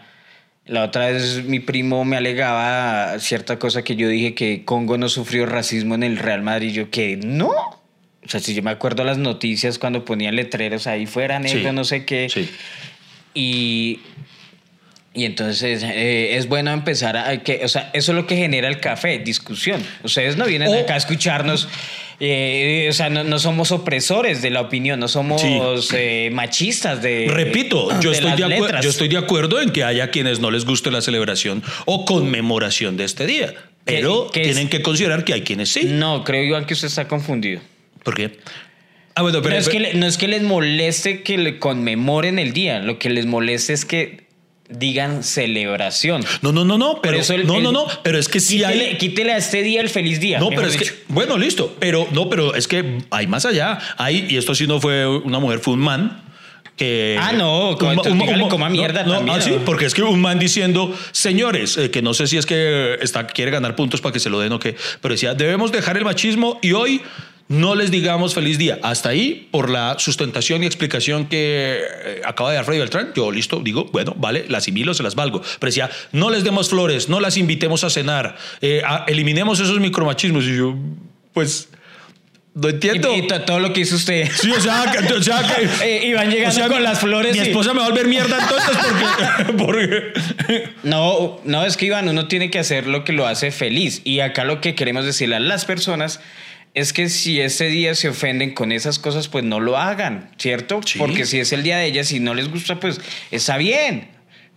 [0.67, 5.09] La otra vez mi primo me alegaba cierta cosa que yo dije que Congo no
[5.09, 6.73] sufrió racismo en el Real Madrid.
[6.73, 7.49] Yo que no.
[7.49, 11.75] O sea, si yo me acuerdo las noticias cuando ponían letreros ahí fuera negro, Sí,
[11.75, 12.29] no sé qué.
[12.33, 12.49] sí.
[13.35, 14.01] Y,
[15.15, 18.69] y entonces eh, es bueno empezar a que, o sea, eso es lo que genera
[18.69, 19.83] el café, discusión.
[20.05, 21.69] Ustedes no vienen O- acá a escucharnos,
[22.25, 25.59] eh, o sea, no, no somos opresores de la opinión, no somos Sí.
[25.97, 27.27] eh, machistas de.
[27.29, 30.65] Repito, yo, de estoy de yo estoy de acuerdo en que haya quienes no les
[30.65, 33.53] guste la celebración o conmemoración de este día,
[33.85, 35.81] pero tienen que considerar que hay quienes sí.
[35.85, 37.61] No, creo, Iván, que usted está confundido.
[38.05, 38.39] ¿Por qué?
[39.17, 42.53] Ah, bueno, pero, no, es que no es que les moleste que le conmemoren el
[42.53, 44.22] día, lo que les molesta es que
[44.73, 46.25] digan celebración.
[46.43, 48.57] no, no, no, no, pero eso el- no, el- no, no, pero es que sí
[48.59, 50.39] quítele, hay quítele a este día el feliz día.
[50.39, 50.93] No, pero es dicho.
[50.93, 53.79] que, bueno, listo, pero no, pero es que hay más allá.
[53.99, 56.23] Hay, y esto sí no fue una mujer, fue un man.
[56.77, 59.59] Que, Ah, no, un un coma mierda no, no, también, ah, sí, ¿no?
[59.59, 63.27] porque es que un man diciendo, señores, eh, que no sé si es que está,
[63.27, 66.05] quiere ganar puntos para que se lo den o qué, pero decía, debemos dejar el
[66.05, 67.03] machismo y hoy
[67.49, 68.79] no les digamos feliz día.
[68.83, 73.31] Hasta ahí, por la sustentación y explicación que eh, acaba de dar Freddy Beltrán, yo
[73.31, 75.43] listo, digo, bueno, vale, las asimilo, se las valgo.
[75.59, 79.79] Pero decía, no les demos flores, no las invitemos a cenar, eh, a- eliminemos esos
[79.81, 80.45] micromachismos.
[80.45, 80.75] Y yo,
[81.35, 81.69] pues,
[82.55, 83.15] no entiendo.
[83.15, 84.31] Y, y to- todo lo que hizo usted.
[84.35, 87.01] Sí, o sea, que, o sea, que- Eh, iban llegando o sea, con mi- las
[87.01, 88.77] flores Mi y- esposa me va a volver mierda entonces
[89.57, 93.51] porque, porque- No, no, es que Iván, uno tiene que hacer lo que lo hace
[93.51, 94.01] feliz.
[94.05, 96.21] Y acá lo que queremos decirle a las personas
[96.75, 100.81] es que si ese día se ofenden con esas cosas, pues no lo hagan, ¿cierto?
[100.85, 100.99] Sí.
[100.99, 104.09] Porque si es el día de ellas, si no les gusta, pues está bien.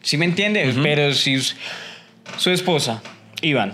[0.01, 0.73] ¿Sí me entiende?
[0.82, 1.38] Pero si
[2.38, 3.01] su esposa,
[3.41, 3.73] Iván,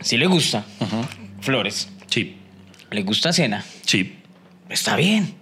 [0.00, 0.64] si le gusta
[1.40, 2.36] flores, Sí.
[2.90, 4.16] le gusta cena, Sí.
[4.68, 5.34] está bien.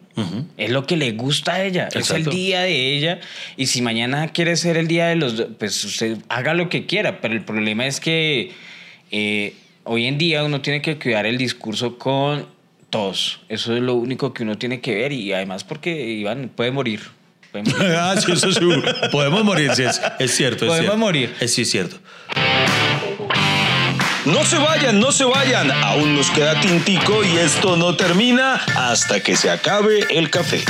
[0.59, 3.21] Es lo que le gusta a ella, es el día de ella.
[3.57, 6.85] Y si mañana quiere ser el día de los dos, pues usted haga lo que
[6.85, 7.23] quiera.
[7.23, 8.53] Pero el problema es que
[9.11, 12.47] eh, hoy en día uno tiene que cuidar el discurso con
[12.91, 13.41] todos.
[13.49, 15.13] Eso es lo único que uno tiene que ver.
[15.13, 17.01] Y además, porque Iván puede morir.
[17.53, 17.89] Puede morir.
[17.99, 18.61] Ah, sí, eso sí.
[19.13, 20.65] Podemos morir, sí, es, es cierto.
[20.65, 20.97] es Podemos cierto.
[20.99, 21.35] morir.
[21.41, 21.97] Es, sí, es cierto.
[24.27, 25.71] No se vayan, no se vayan.
[25.71, 30.63] Aún nos queda tintico y esto no termina hasta que se acabe el café.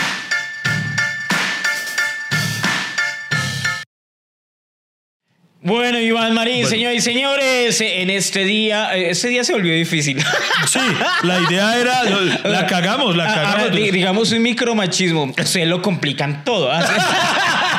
[5.63, 6.71] Bueno, Iván Marín, Bueno.
[6.71, 10.19] señores y señores, en este día, eh, este día se volvió difícil.
[10.67, 10.79] Sí,
[11.23, 12.03] la idea era.
[12.45, 13.77] La cagamos, la Ah, ah, cagamos.
[13.77, 15.35] di- digamos un micromachismo.
[15.45, 16.71] Se lo complican todo.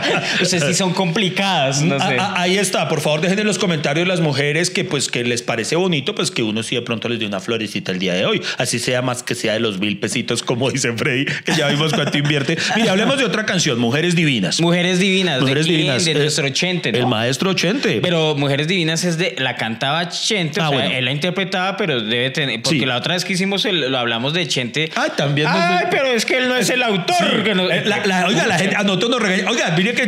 [0.42, 2.16] Ustedes sí son complicadas, no sé.
[2.18, 5.24] Ah, ah, ahí está, por favor dejen en los comentarios las mujeres que pues que
[5.24, 8.14] les parece bonito, pues que uno sí de pronto les dé una florecita el día
[8.14, 11.54] de hoy, así sea más que sea de los mil pesitos como dice Freddy, que
[11.56, 12.56] ya vimos cuánto invierte.
[12.76, 14.60] Mira, hablemos de otra canción, Mujeres Divinas.
[14.60, 15.40] Mujeres Divinas.
[15.40, 15.72] Mujeres ¿de?
[15.72, 16.04] Divinas.
[16.04, 16.98] De eh, nuestro Chente, ¿no?
[16.98, 18.00] El maestro Chente.
[18.02, 19.34] Pero Mujeres Divinas es de.
[19.38, 20.94] La cantaba Chente, Ah, o sea, bueno.
[20.96, 22.62] él la interpretaba, pero debe tener.
[22.62, 22.84] Porque Sí.
[22.86, 24.90] la otra vez que hicimos el- lo hablamos de Chente.
[24.94, 27.42] Ay, también nos- Ay, pero es que él no es el autor.
[27.44, 29.50] que Eh, la- la- oiga, la gente, a nosotros nos regaña.
[29.50, 30.06] Oiga, que.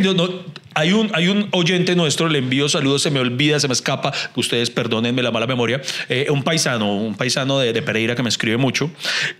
[0.75, 5.21] Hay un, oyente nuestro, le envío saludos, se me olvida, se me escapa, ustedes perdónenme
[5.21, 8.89] la mala memoria, eh, un paisano, un paisano de, de Pereira que me escribe mucho,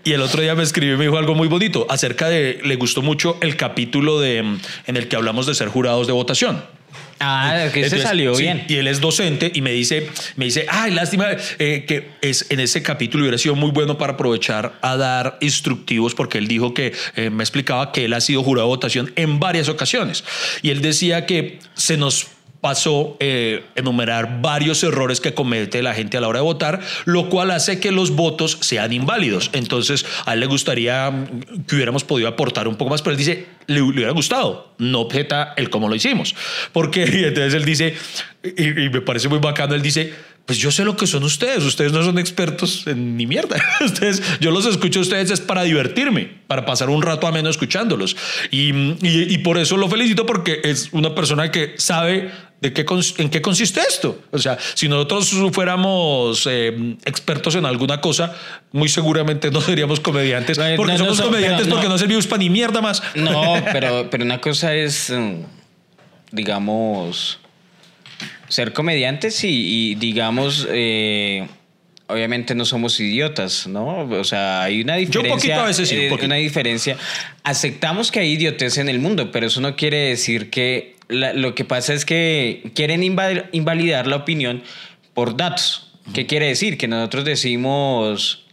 [0.04, 2.76] y el otro día me escribió y me dijo algo muy bonito acerca de, le
[2.76, 6.62] gustó mucho el capítulo de, en el que hablamos de ser jurados de votación.
[7.22, 8.64] Ah, que se salió sí, bien.
[8.66, 11.26] Y él es docente y me dice, me dice, ay, lástima
[11.58, 16.14] eh, que es en ese capítulo hubiera sido muy bueno para aprovechar a dar instructivos
[16.14, 19.38] porque él dijo que eh, me explicaba que él ha sido jurado de votación en
[19.38, 20.24] varias ocasiones
[20.62, 22.28] y él decía que se nos
[22.60, 27.28] pasó eh, enumerar varios errores que comete la gente a la hora de votar, lo
[27.30, 29.50] cual hace que los votos sean inválidos.
[29.52, 33.18] Entonces, a él le gustaría mm, que hubiéramos podido aportar un poco más, pero él
[33.18, 36.34] dice, le, hubiera gustado, no objeta el cómo lo hicimos.
[36.72, 37.94] Porque entonces él dice,
[38.42, 40.12] y, me parece muy bacano, él dice,
[40.44, 43.56] pues yo sé lo que son ustedes, ustedes no son expertos en ni mierda.
[43.84, 48.16] Ustedes, yo los escucho a ustedes es para divertirme, para pasar un rato ameno escuchándolos.
[48.50, 52.84] Y, y por eso lo felicito porque es una persona que sabe de qué,
[53.18, 54.20] en qué consiste esto.
[54.32, 58.36] O sea, si nosotros fuéramos eh, expertos en alguna cosa,
[58.72, 60.58] muy seguramente no seríamos comediantes.
[60.58, 61.96] No, Porque no, somos so- comediantes porque no.
[61.96, 63.02] servimos para ni mierda más.
[63.14, 65.42] No, pero, pero una cosa es, mm,
[66.32, 67.38] digamos,
[68.48, 71.48] ser comediantes y, y, digamos, eh,
[72.08, 74.00] obviamente no somos idiotas, ¿no?
[74.10, 75.32] O sea, hay una Yo diferencia.
[75.32, 76.26] un poquito a veces sí, un eh, poquito.
[76.26, 76.96] una diferencia.
[77.42, 81.54] Aceptamos que hay idiotez en el mundo, pero eso no quiere decir que la- lo
[81.54, 84.62] que pasa es que quieren inval- invalidar la opinión
[85.14, 85.92] por datos.
[86.14, 86.78] ¿Qué quiere decir?
[86.78, 88.46] Que nosotros decimos...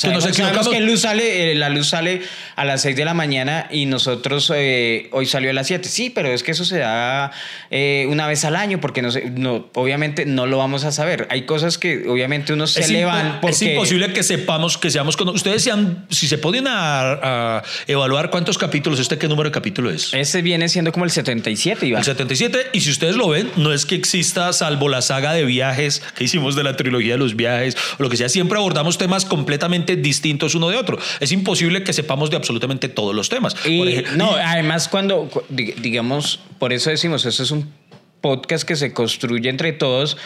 [0.00, 0.68] Que nos equivocamos.
[0.68, 2.20] que luz sale, eh, la luz sale
[2.54, 5.88] a las 6 de la mañana y nosotros eh, hoy salió a las 7.
[5.88, 7.32] Sí, pero es que eso se da
[7.70, 11.26] eh, una vez al año porque no, no, obviamente no lo vamos a saber.
[11.30, 13.54] Hay cosas que obviamente uno se le van porque...
[13.54, 18.28] es imposible que sepamos, que seamos con ustedes sean, si se ponen a, a evaluar
[18.28, 20.12] cuántos capítulos, este qué número de capítulo es.
[20.12, 22.00] Ese viene siendo como el 77, Iván.
[22.00, 25.46] El 77, y si ustedes lo ven, no es que exista, salvo la saga de
[25.46, 28.98] viajes que hicimos de la trilogía de los viajes, o lo que sea, siempre abordamos
[28.98, 30.98] temas completamente distintos uno de otro.
[31.20, 33.54] Es imposible que sepamos de absolutamente todos los temas.
[33.64, 37.72] Y, no, y- además cuando, cu- di- digamos, por eso decimos, eso es un
[38.20, 40.16] podcast que se construye entre todos,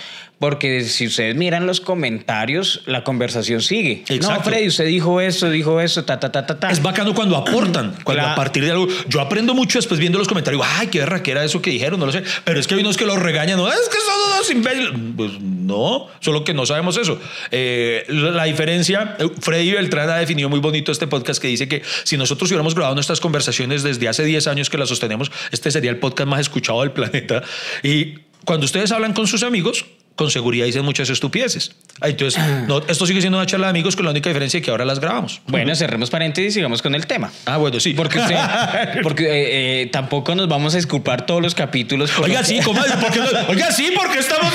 [0.40, 4.04] porque si ustedes miran los comentarios, la conversación sigue.
[4.08, 4.44] No, Exacto.
[4.44, 6.70] Freddy, usted dijo eso, dijo eso, ta, ta, ta, ta, ta.
[6.70, 8.88] Es bacano cuando aportan, cuando a partir de algo.
[9.06, 10.62] Yo aprendo mucho después viendo los comentarios.
[10.78, 12.22] Ay, qué que era eso que dijeron, no lo sé.
[12.42, 13.58] Pero es que hay unos que los regañan.
[13.58, 14.92] No, es que son unos imbéciles.
[15.14, 17.20] Pues no, solo que no sabemos eso.
[17.50, 21.68] Eh, la, la diferencia, eh, Freddy Beltrán ha definido muy bonito este podcast que dice
[21.68, 25.70] que si nosotros hubiéramos grabado nuestras conversaciones desde hace 10 años que las sostenemos, este
[25.70, 27.42] sería el podcast más escuchado del planeta.
[27.82, 28.14] Y
[28.46, 29.84] cuando ustedes hablan con sus amigos,
[30.20, 31.72] con seguridad dicen muchas estupideces.
[32.02, 34.64] Ah, Entonces, no, esto sigue siendo una charla de amigos con la única diferencia de
[34.64, 35.40] que ahora las grabamos.
[35.46, 37.32] Bueno, cerremos paréntesis y sigamos con el tema.
[37.46, 37.94] Ah, bueno, sí.
[37.94, 38.36] Porque, usted-
[39.02, 42.10] porque eh, eh, tampoco nos vamos a disculpar todos los capítulos.
[42.10, 42.80] por Oiga, lo que- sí, ¿cómo?
[42.82, 43.26] ¿Por qué no?
[43.48, 44.52] Oiga, sí, porque estamos,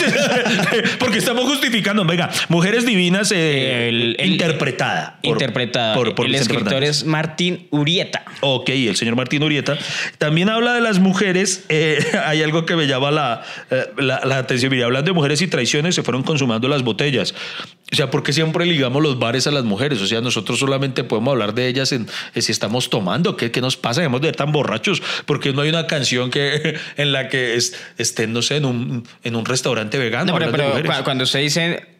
[0.99, 2.05] porque estamos justificando.
[2.05, 5.17] Venga, Mujeres Divinas eh, El- el- interpretada.
[5.23, 5.95] por- Interpretada.
[5.95, 6.97] por- por el Vicente escritor Fernández.
[6.97, 8.23] es Martín Urieta.
[8.41, 9.77] Ok, el señor Martín Urieta.
[10.19, 11.65] También habla de las mujeres.
[11.69, 13.41] eh, hay algo que me llama la,
[13.97, 14.71] la, la atención.
[14.71, 17.33] Mira, hablando de mujeres y traiciones, se fueron consumando las botellas.
[17.91, 20.01] O sea, ¿por qué siempre ligamos los bares a las mujeres?
[20.01, 23.37] O sea, nosotros solamente podemos hablar de ellas en, en si estamos tomando.
[23.37, 24.01] ¿Qué, qué nos pasa?
[24.01, 25.01] Debemos de tan borrachos.
[25.25, 29.07] Porque no hay una canción que, en la que es- estén, no sé, en un,
[29.23, 30.37] en un restaurante vegano.
[30.37, 31.94] No, pero, cuando usted dice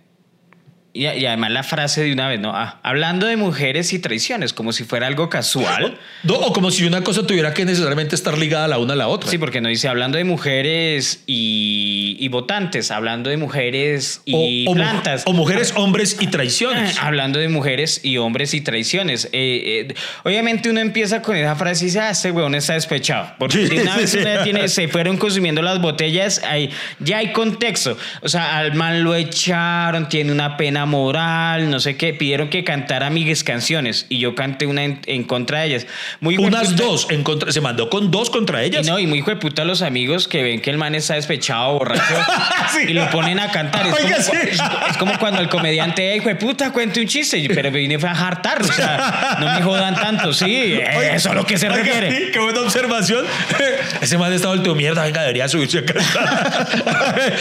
[0.95, 2.55] Y, y además la frase de una vez, ¿no?
[2.55, 5.99] Ah, hablando de mujeres y traiciones, como si fuera algo casual.
[6.23, 9.09] No, o como si una cosa tuviera que necesariamente estar ligada la una a la
[9.09, 9.29] otra.
[9.29, 14.73] Sí, porque no dice hablando de mujeres y, y votantes, hablando de mujeres y o,
[14.73, 15.23] plantas.
[15.25, 16.97] o mujeres, hombres y traiciones.
[17.01, 19.25] Hablando de mujeres y hombres y traiciones.
[19.33, 23.33] Eh, eh, obviamente uno empieza con esa frase y dice, ah, este huevón está despechado.
[23.37, 24.19] Porque Sí, de una vez sí.
[24.43, 27.97] tiene, se fueron consumiendo las botellas, ahí, ya hay contexto.
[28.21, 32.13] O sea, al man lo echaron, tiene una pena moral, no sé qué.
[32.13, 35.87] Pidieron que cantara mis canciones y yo canté una en, en contra de ellas.
[36.19, 38.85] Muy Unas dos en contra, se mandó con dos contra y ellas.
[38.87, 41.73] no, y muy hijo de puta los amigos que ven que el man está despechado,
[41.73, 42.03] borracho,
[42.73, 42.85] Sí.
[42.89, 43.87] y lo ponen a cantar.
[43.87, 44.47] Es, Oiga, como, sí.
[44.89, 48.09] es como cuando el comediante, "Ey, hijo de puta, cuente un chiste, pero vine fue
[48.09, 50.45] a hartar, o sea, no me jodan tanto, sí,
[50.75, 52.11] Oiga, eso es lo que se oiga, refiere.
[52.11, 53.25] sí, qué buena observación.
[54.01, 56.67] Ese man está vuelto mierda, venga, debería subirse a cantar.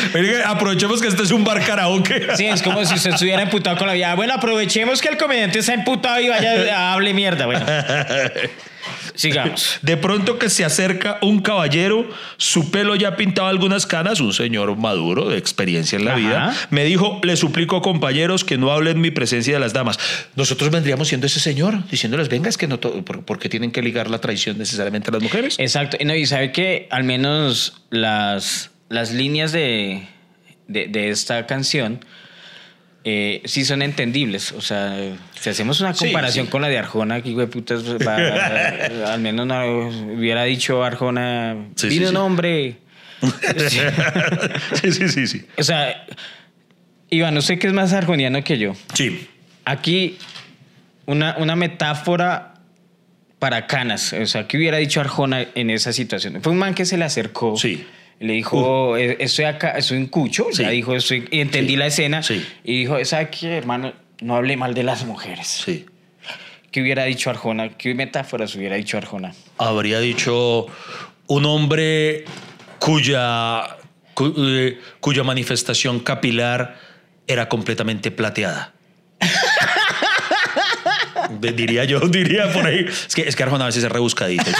[0.46, 2.26] Aprovechemos que este es un bar karaoke.
[2.36, 4.14] Sí, es como si usted estuviera emputado con la vida.
[4.14, 7.46] Bueno, aprovechemos que el comediante está emputado y vaya, hable mierda.
[7.46, 7.64] Bueno,
[9.14, 9.78] sigamos.
[9.82, 14.76] De pronto que se acerca un caballero, su pelo ya pintado algunas canas, un señor
[14.76, 16.18] maduro de experiencia en la Ajá.
[16.20, 19.98] vida, me dijo, le suplico compañeros que no hablen en mi presencia de las damas.
[20.36, 23.70] Nosotros vendríamos siendo ese señor, diciéndoles, venga, es que no, to- por, ¿por qué tienen
[23.70, 25.56] que ligar la traición necesariamente a las mujeres?
[25.58, 25.96] Exacto.
[26.00, 30.06] Y No, y sabe que al menos las, las líneas de,
[30.68, 32.04] de, de esta canción
[33.04, 34.52] eh, sí son entendibles.
[34.52, 34.96] O sea,
[35.38, 36.50] si hacemos una Sí, comparación sí.
[36.50, 41.88] con la de Arjona, que de putas, va- al menos no hubiera dicho Arjona, Sí,
[41.88, 42.16] vino sí, un sí.
[42.16, 42.76] hombre.
[44.82, 45.46] sí, sí, sí, sí.
[45.56, 46.06] O sea,
[47.10, 48.74] Iván, usted que es más arjoniano que yo.
[48.94, 49.28] Sí.
[49.64, 50.18] Aquí,
[51.06, 52.54] una, una metáfora
[53.38, 54.12] para canas.
[54.12, 56.40] O sea, ¿qué hubiera dicho Arjona en esa situación?
[56.42, 57.56] Fue un man que se le acercó.
[57.56, 57.86] Sí.
[58.24, 60.46] Le dijo, "Eh, estoy acá, estoy en Cucho.
[60.52, 60.62] Sí.
[60.62, 61.76] Ya dijo, estoy, y entendí Sí.
[61.76, 62.22] la escena.
[62.22, 62.44] Sí.
[62.64, 63.92] Y dijo, ¿sabe qué, hermano?
[64.20, 65.46] No hable mal de las mujeres.
[65.46, 65.84] Sí.
[66.70, 67.68] ¿Qué hubiera dicho Arjona?
[67.76, 69.32] ¿Qué metáforas hubiera dicho Arjona?
[69.58, 70.66] Habría dicho
[71.26, 72.24] un hombre
[72.78, 73.76] cuya,
[74.14, 76.76] cu- eh, cuya manifestación capilar
[77.26, 78.72] era completamente plateada.
[81.40, 82.86] Diría yo, diría por ahí.
[82.88, 84.44] Es que, es que Arjona a veces es rebuscadito.
[84.48, 84.56] es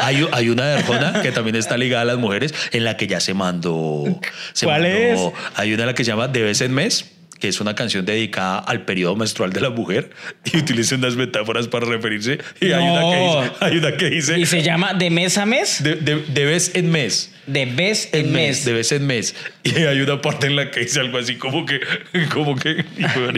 [0.00, 3.06] hay, hay una de Arjona que también está ligada a las mujeres en la que
[3.06, 4.04] ya se mandó.
[4.52, 7.06] se ¿Cuál mandó- Hay una la que se llama De vez en mes
[7.42, 10.10] que es una canción dedicada al periodo menstrual de la mujer
[10.44, 12.38] y utiliza unas metáforas para referirse.
[12.60, 13.42] Y hay, una que No.
[13.42, 15.82] dice, hay una que dice ¿Y se llama de mes a mes?
[15.82, 17.30] de, de- de vez en mes.
[17.48, 18.64] De vez en mes.
[18.64, 19.34] De vez en mes.
[19.64, 21.80] Y hay una parte en la que dice algo así como que.
[22.32, 22.84] Como que.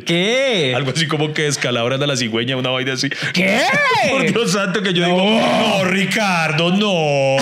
[0.04, 0.74] ¿Qué?
[0.76, 3.08] Algo así como que descalabran a la cigüeña, una vaina así.
[3.32, 3.62] ¿Qué?
[4.10, 7.36] Por Dios santo, que yo digo, no, Ricardo, no.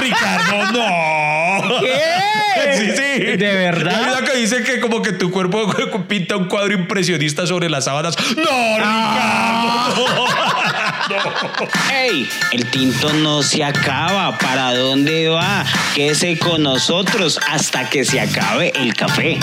[0.00, 1.31] Ricardo, no.
[1.80, 2.74] ¿Qué?
[2.76, 3.36] Sí, sí.
[3.36, 3.94] ¿De verdad?
[4.04, 5.72] Hay una que dice que como que tu cuerpo
[6.08, 8.16] pinta un cuadro impresionista sobre las sábanas.
[8.36, 8.44] No,
[8.80, 9.88] Ah.
[9.94, 11.68] Ricardo.
[11.92, 12.28] ¡Ey!
[12.52, 14.36] El tinto no se acaba.
[14.38, 15.64] ¿Para dónde va?
[15.94, 19.38] Quédese con nosotros hasta que se acabe el café.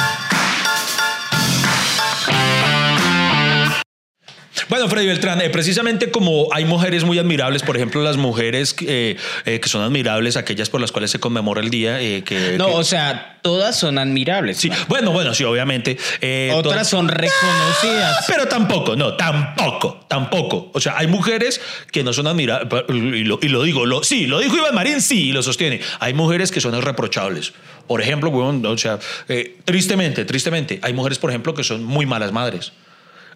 [4.70, 9.18] Bueno, Freddy Beltrán, eh, precisamente como hay mujeres muy admirables, por ejemplo, las mujeres eh,
[9.46, 12.68] eh, que son admirables, aquellas por las cuales se conmemora el día, eh, que, No,
[12.68, 14.58] que- o sea, todas son admirables.
[14.58, 15.98] sí, bueno, bueno, sí, obviamente.
[16.22, 18.26] eh, Otras todas- son reconocidas.
[18.28, 20.70] Pero tampoco, no, tampoco, tampoco.
[20.74, 21.60] O sea, hay mujeres
[21.92, 25.02] que no son admirables, y lo, y lo digo, lo, sí, lo dijo Iván Marín,
[25.02, 25.82] sí, y lo sostiene.
[26.00, 27.54] Hay mujeres que son irreprochables.
[27.88, 32.32] Por ejemplo, o sea, eh, tristemente, tristemente, hay mujeres, por ejemplo, que son muy malas
[32.32, 32.72] madres.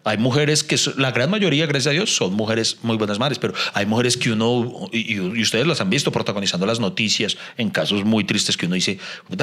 [0.05, 3.53] Hay mujeres que, la gran mayoría, gracias a Dios, son mujeres muy buenas madres, pero
[3.73, 8.23] hay mujeres que uno, y, ustedes las han visto protagonizando las noticias en casos muy
[8.23, 8.99] tristes que uno dice,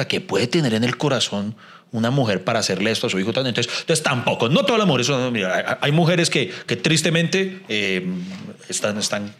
[0.07, 1.55] ¿qué puede tener en el corazón
[1.91, 3.33] una mujer para hacerle esto a su hijo?
[3.33, 7.59] tan-?" Entonces, entonces tampoco, no todas las mujeres son, mira, hay, mujeres que, que tristemente
[7.69, 8.05] eh,
[8.69, 9.33] están, están,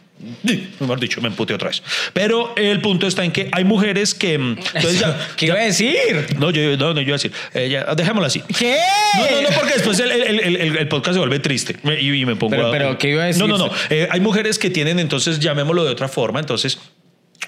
[0.78, 1.82] mejor dicho, me empute otra vez.
[2.12, 4.38] Pero el punto está en que hay mujeres que...
[4.38, 5.96] mm, entonces ya- ¿Qué ya- iba a decir?
[6.38, 8.40] no, yo, no, no, yo iba a decir, eh, ya, dejémoslo así.
[8.58, 8.76] ¿Qué?
[9.16, 12.12] No, no, no, porque después el, el- el- el- el podcast se vuelve triste y,
[12.12, 13.42] y me pongo Pero- a- pero, ¿qué iba a decir?
[13.42, 13.72] No, no, no.
[13.90, 16.78] Eh, hay mujeres que tienen, entonces, llamémoslo de otra forma, entonces,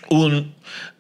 [0.09, 0.55] un,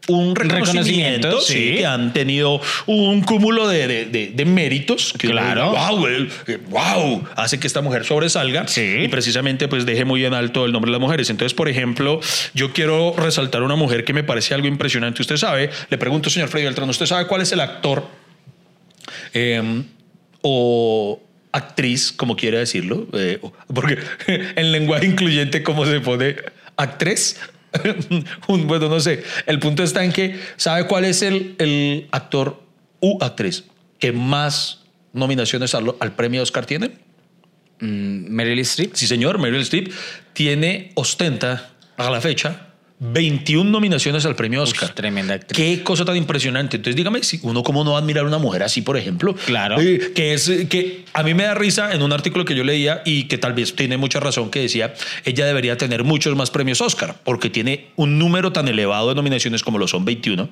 [0.08, 1.74] un reconocimiento, reconocimiento, sí, sí.
[1.76, 5.14] que han tenido un cúmulo de, de- de- de méritos.
[5.18, 5.70] Que Claro.
[5.70, 8.96] wow, el- eh, wow, hace que esta mujer sobresalga Sí.
[9.04, 11.30] y precisamente pues deje muy en alto el nombre de las mujeres.
[11.30, 12.20] Entonces, por ejemplo,
[12.54, 15.22] yo quiero resaltar una mujer que me parece algo impresionante.
[15.22, 18.06] Usted sabe, le pregunto, señor Freddy Beltrán, ¿usted sabe cuál es el actor
[19.32, 19.82] eh,
[20.42, 21.20] o
[21.52, 23.38] actriz, como quiera decirlo, eh,
[23.72, 26.36] porque en lenguaje incluyente, ¿cómo se pone?
[26.76, 27.38] ¿Actriz?
[28.48, 29.22] Un, bueno, no sé.
[29.46, 32.62] El punto está en que, ¿sabe cuál es el, el actor
[33.00, 33.64] u actriz
[33.98, 34.82] que más
[35.12, 36.92] nominaciones al, al premio Oscar tiene?
[37.80, 38.94] Mm, Meryl Streep.
[38.94, 39.92] Sí, señor, Meryl Streep
[40.32, 42.73] tiene, ostenta a la fecha
[43.12, 44.88] 21 nominaciones al premio Oscar.
[44.90, 45.56] Uf, tremenda actriz.
[45.56, 46.76] Qué cosa tan impresionante.
[46.76, 49.34] Entonces, dígame, si uno cómo no va a admirar a una mujer así, por ejemplo.
[49.46, 49.80] Claro.
[49.80, 53.02] Eh, que es que a mí me da risa en un artículo que yo leía
[53.04, 54.94] y que tal vez tiene mucha razón que decía,
[55.24, 59.62] ella debería tener muchos más premios Oscar porque tiene un número tan elevado de nominaciones
[59.62, 60.48] como lo son 21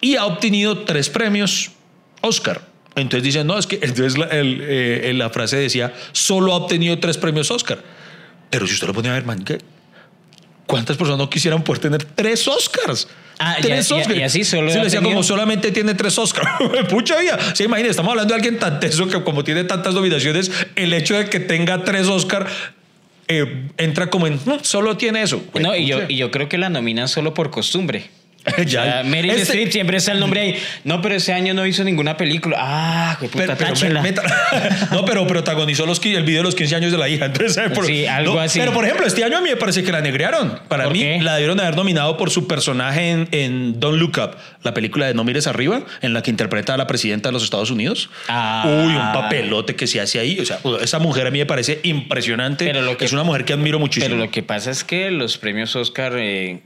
[0.00, 1.70] y ha obtenido tres premios
[2.20, 2.62] Oscar.
[2.96, 6.98] Entonces dicen, no, es que entonces la, el, eh, la frase decía, solo ha obtenido
[6.98, 7.82] tres premios Oscar.
[8.50, 9.58] Pero si usted lo pone a ver, man, ¿qué?
[10.66, 13.08] ¿Cuántas personas no quisieran poder tener tres Oscars?
[13.38, 14.18] Ah, tres y- y- Oscars.
[14.18, 16.48] y así solo Se le decía como solamente tiene tres Oscars.
[16.88, 17.38] Pucha vida.
[17.54, 21.16] Se imagina, estamos hablando de alguien tan teso que como tiene tantas nominaciones, el hecho
[21.16, 22.50] de que tenga tres Oscars
[23.26, 25.42] eh, entra como en, "No, solo tiene eso.
[25.60, 28.10] No, y yo, y yo creo que la nominan solo por costumbre.
[28.66, 28.82] Ya.
[28.84, 30.56] Sea, Meryl Este- Streep siempre está el nombre ahí.
[30.84, 32.56] No, pero ese año no hizo ninguna película.
[32.60, 34.22] Ah, qué puta, Pero- pero me- meta-
[34.92, 37.24] no, pero protagonizó los, el video de los 15 años de la hija.
[37.26, 37.70] Entonces, ¿sabe?
[37.70, 38.58] Por- Sí, algo no, así.
[38.58, 40.60] Pero, por ejemplo, este año a mí me parece que la negrearon.
[40.68, 41.18] Para ¿Por mí, qué?
[41.22, 45.14] la debieron haber nominado por su personaje en, en Don't Look Up, la película de
[45.14, 48.10] No Mires Arriba, en la que interpreta a la presidenta de los Estados Unidos.
[48.28, 48.64] Ah.
[48.66, 50.38] Uy, un papelote que se hace ahí.
[50.40, 52.66] O sea, esa mujer a mí me parece impresionante.
[52.66, 54.14] Pero lo que- es una mujer que admiro muchísimo.
[54.14, 56.60] Pero lo que pasa es que los premios Oscar eh,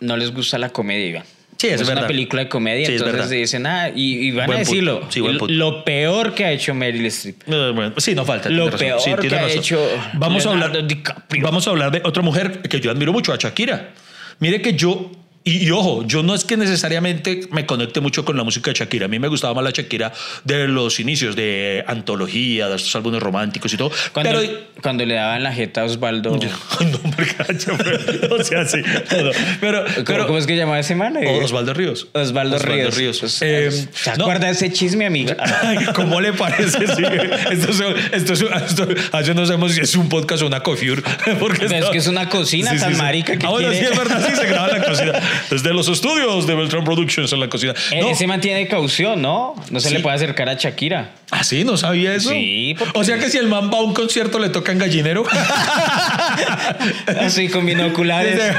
[0.00, 1.24] no les gusta la comedia.
[1.56, 2.04] Sí, es es verdad.
[2.04, 5.02] una película de comedia, Sí, es entonces dicen, ah, y, y van Buen a decirlo.
[5.10, 7.42] Sí, buen lo peor que ha hecho Meryl Streep.
[7.46, 8.48] Eh, bueno, sí, no falta.
[8.48, 8.78] Lo razón.
[8.78, 9.78] peor Sí, que ha hecho
[10.14, 11.44] Vamos a, Leonardo hablar, DiCaprio.
[11.44, 13.90] vamos a hablar de otra mujer que yo admiro mucho, a Shakira.
[14.38, 15.10] Mire que yo,
[15.42, 18.78] y, y ojo, yo no es que necesariamente me conecte mucho con la música de
[18.78, 19.06] Shakira.
[19.06, 20.12] A mí me gustaba más la Shakira
[20.44, 23.90] de los inicios de antología, de estos álbumes románticos y todo.
[24.12, 24.52] Cuando, pero.
[24.82, 26.38] cuando le daban la jeta a Osvaldo.
[26.78, 27.00] Ay, no,
[27.38, 28.78] cacho, pero- o sea, sí.
[28.82, 29.30] no, no.
[29.60, 31.16] Pero, ¿Cómo, pero cómo es que llamaba ese man?
[31.16, 32.08] Eh, Osvaldo Ríos.
[32.12, 33.18] Osvaldo, Ríos.
[33.20, 34.24] Pues, Eh, ¿Se no.
[34.24, 35.36] acuerda de ese chisme, amiga?
[35.62, 36.86] Ay, ¿Cómo le parece?
[36.86, 37.02] Sí.
[37.50, 37.80] Esto, es-
[38.12, 38.88] esto, es- esto,
[39.24, 41.02] yo no sabemos si es un podcast o una cofiur.
[41.40, 44.26] Porque es que es una cocina tan marica que Ah, bueno, quiere- sí, es verdad,
[44.28, 45.12] sí, se graba en la cocina.
[45.50, 47.74] Desde los estudios de Beltrán Productions en la cocina.
[47.92, 48.10] Eh, No.
[48.10, 49.54] Ese man tiene caución, ¿no?
[49.70, 49.94] No se Sí.
[49.94, 51.12] le puede acercar a Shakira.
[51.30, 51.64] ¿Ah, sí?
[51.64, 52.30] ¿No sabía eso?
[52.30, 55.24] Sí, porque- O sea que si el man va a un concierto le tocan gallinero.
[57.20, 58.40] Así con binoculares.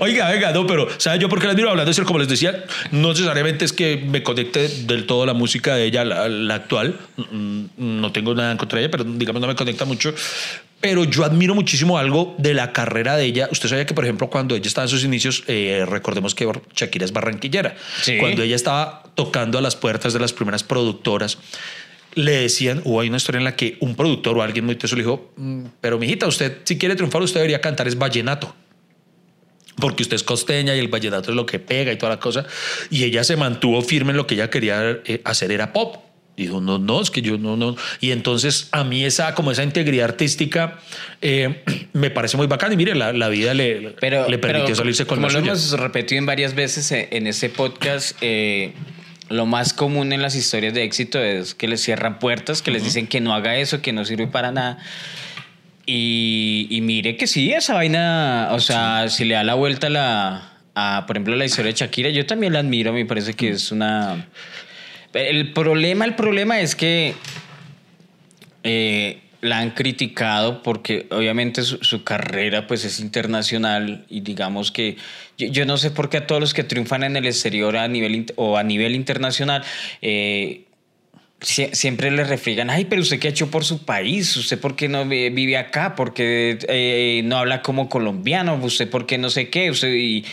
[0.00, 2.04] Oiga, venga, no, pero ¿sabes yo por qué les digo hablando de eso?
[2.04, 6.04] Como les decía, no necesariamente es que me conecte del todo la música de ella,
[6.04, 6.96] la, la actual.
[7.16, 10.14] Mm, No tengo nada en contra de ella, pero digamos no me conecta mucho.
[10.80, 13.48] Pero yo admiro muchísimo algo de la carrera de ella.
[13.50, 17.04] Usted sabía que, por ejemplo, cuando ella estaba en sus inicios, eh, recordemos que Shakira
[17.04, 17.76] es barranquillera.
[18.02, 18.18] Sí.
[18.18, 21.38] Cuando ella estaba tocando a las puertas de las primeras productoras,
[22.14, 24.96] le decían, o hay una historia en la que un productor o alguien muy teso
[24.96, 28.54] le dijo, "Mm, pero mijita, usted si quiere triunfar, usted debería cantar es vallenato
[29.78, 32.46] porque usted es costeña y el vallenato es lo que pega y toda la cosa.
[32.90, 35.96] Y ella se mantuvo firme en lo que ella quería eh, hacer era pop.
[36.36, 37.76] Dijo, no, no, es que yo no, no.
[38.00, 40.78] Y entonces a mí esa, como esa integridad artística
[41.22, 41.62] eh,
[41.94, 42.74] me parece muy bacana.
[42.74, 45.72] Y mire, la, la vida le, Pero, le permitió pero salirse con como lo hemos
[45.72, 48.72] repetido en varias veces eh, en este podcast, eh,
[49.30, 52.84] lo más común en las historias de éxito es que les cierran puertas, que les
[52.84, 54.78] dicen que no haga eso, que no sirve para nada.
[55.86, 59.90] Y, y mire que sí, esa vaina, o sea, si le da la vuelta a
[59.90, 63.48] la, a, por ejemplo, la historia de Shakira, yo también la admiro, me parece que
[63.48, 64.26] es una...
[65.16, 67.14] El problema, el problema es que
[68.62, 74.96] eh, la han criticado porque obviamente su, su carrera pues es internacional y digamos que
[75.38, 78.26] yo, no sé por qué a todos los que triunfan en el exterior a nivel
[78.36, 79.62] o a nivel internacional
[80.02, 80.64] eh,
[81.40, 84.74] sie- siempre le refriegan, ay, pero usted qué ha hecho por su país, usted por
[84.74, 89.28] qué no vi- vive acá, porque eh, no habla como colombiano, usted por qué no
[89.30, 90.24] sé qué, usted y,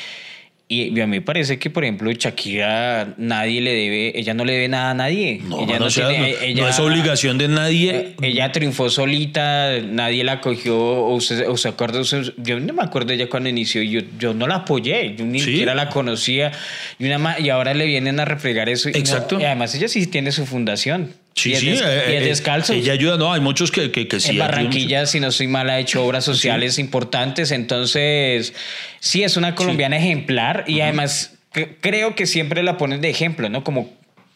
[0.81, 4.53] y a mí me parece que, por ejemplo, Shakira, nadie le debe, ella no le
[4.53, 5.39] debe nada a nadie.
[5.43, 8.15] No, ella mano, o sea, no- no es obligación de nadie.
[8.21, 12.81] Ella triunfó solita, nadie la cogió, o usted, o se acuerda, usted- yo no me
[12.83, 15.51] acuerdo de ella cuando inició, y yo, yo no la apoyé, yo ni Sí.
[15.51, 16.51] siquiera la conocía,
[16.99, 18.89] y, una, y ahora le vienen a refregar eso.
[18.89, 19.39] y no- Exacto.
[19.39, 21.13] y además ella sí tiene su fundación.
[21.35, 21.69] Sí, y es sí.
[21.71, 22.73] des- eh, y es eh, descalzo.
[22.73, 24.29] Ella ayuda, no, hay muchos que, que, que sí.
[24.29, 24.45] en mucho.
[24.47, 27.51] Barranquilla, si no estoy mal, ha hecho obras sociales importantes.
[27.51, 28.53] Entonces,
[28.99, 33.49] sí, es una colombiana ejemplar y además cre- creo que siempre la ponen de ejemplo,
[33.49, 33.63] ¿no?
[33.63, 33.91] Como,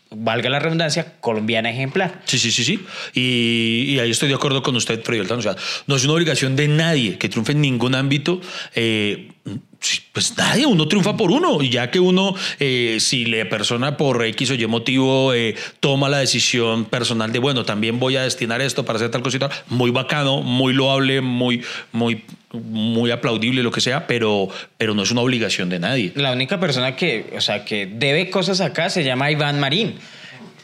[0.09, 2.21] valga la redundancia, colombiana ejemplar.
[2.25, 2.79] Sí, sí, sí, sí.
[3.13, 5.39] Y, y ahí estoy de acuerdo con usted, Freddy Beltrán.
[5.39, 8.41] O sea, no es una obligación de nadie que triunfe en ningún ámbito.
[8.73, 9.29] eh,
[10.11, 11.61] pues nadie, uno triunfa por uno.
[11.61, 16.09] Y ya que uno, eh, si la persona por X o Y motivo eh, toma
[16.09, 19.91] la decisión personal de, bueno, también voy a destinar esto para hacer tal cosita, muy
[19.91, 22.23] bacano, muy loable, muy, muy
[22.53, 24.47] muy aplaudible, lo que sea, pero,
[24.78, 26.13] pero no es una obligación de nadie.
[26.15, 29.95] La única persona que, o sea, que debe cosas acá se llama Iván Marín.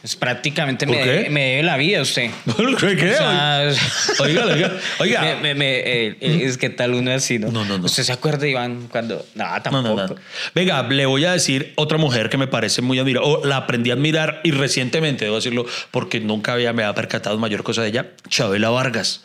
[0.04, 2.30] Es prácticamente ¿Por me, debe- me debe la vida usted.
[2.78, 2.94] ¿Qué?
[2.94, 3.14] qué?
[3.14, 3.70] O sea,
[4.20, 5.22] Oiga, oiga, oiga.
[5.22, 7.50] me- me- me- eh, es que tal uno así, ¿no?
[7.50, 7.86] No, no, no.
[7.86, 9.24] ¿Usted se acuerda, Iván, cuando.?
[9.34, 9.96] No, No, tampoco.
[9.96, 10.14] no, no.
[10.54, 13.90] Venga, le voy a decir otra mujer que me parece muy admirable, o la aprendí
[13.90, 17.88] a admirar y recientemente, debo decirlo, porque nunca había, me había percatado mayor cosa de
[17.88, 19.22] ella, Chabela Vargas.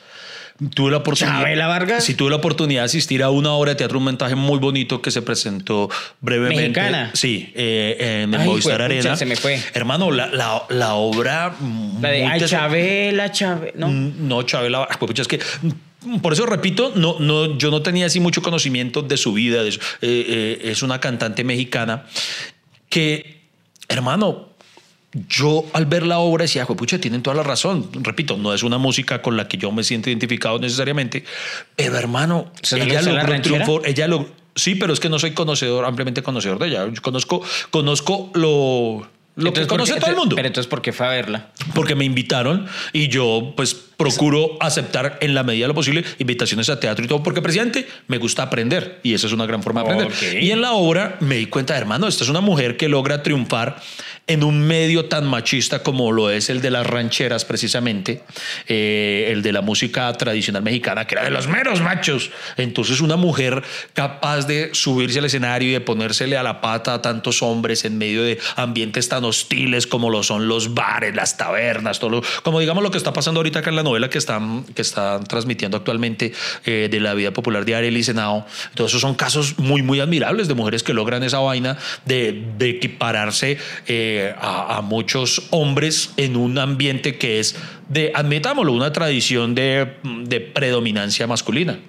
[0.75, 1.37] Tuve la oportunidad.
[1.39, 2.03] ¿Chabela Vargas?
[2.03, 5.01] Sí, tuve la oportunidad de asistir a una obra de teatro, un montaje muy bonito
[5.01, 5.89] que se presentó
[6.19, 6.61] brevemente.
[6.63, 7.11] ¿Mexicana?
[7.13, 9.15] Sí, eh, en el Ay, Movistar juepucha, Arena.
[9.15, 9.61] se me fue.
[9.73, 11.55] Hermano, la, la, la obra.
[12.01, 13.71] La de Ay, Chabela, Chabela.
[13.77, 13.87] No.
[13.87, 15.39] Mm, No, Chabela, pues, pucha, es que
[16.03, 19.63] mm, por eso repito, no, no, yo no tenía así mucho conocimiento de su vida.
[19.63, 22.03] de su- eh, eh, es una cantante mexicana
[22.89, 23.43] que,
[23.87, 24.48] hermano,
[25.27, 27.89] yo al ver la obra decía, pucha, tienen toda la razón.
[28.01, 31.23] Repito, no es una música con la que yo me siento identificado necesariamente,
[31.75, 33.65] pero hermano, ¿Se le ella logró un ranchera?
[33.65, 36.87] triunfo, ella lo, sí, pero es que no soy conocedor, ampliamente conocedor de ella.
[36.93, 37.41] Yo conozco,
[37.71, 41.07] conozco lo, lo que Entonces, ¿por conoce todo el mundo Pero entonces, ¿por qué fue
[41.07, 41.47] a verla?
[41.73, 46.69] porque me invitaron y yo pues procuro aceptar en la medida de lo posible invitaciones
[46.69, 49.83] a teatro y todo, porque precisamente me gusta aprender y esa es una gran forma
[49.83, 50.43] de aprender.
[50.43, 53.81] Y en la obra me di cuenta, hermano, esta es una mujer que logra triunfar
[54.29, 58.21] en un medio tan machista como lo es el de las rancheras precisamente,
[58.67, 62.29] eh, el de la música tradicional mexicana, que era de los meros machos.
[62.55, 63.63] Entonces una mujer
[63.93, 67.97] capaz de subirse al escenario y de ponérsele a la pata a tantos hombres en
[67.97, 72.59] medio de ambientes tan hostiles como lo son los bares, las tabernas, todo lo- como
[72.59, 75.75] digamos lo que está pasando ahorita acá en la novela que están, que están transmitiendo
[75.77, 76.33] actualmente
[76.65, 78.45] eh, de la vida popular de Arely Senao.
[78.69, 82.69] Entonces esos son casos muy, muy admirables de mujeres que logran esa vaina de, de
[82.69, 83.57] equipararse
[83.87, 87.55] eh, a, a muchos hombres en un ambiente que es
[87.87, 89.87] de, admitámoslo, una tradición de,
[90.25, 91.79] de predominancia masculina.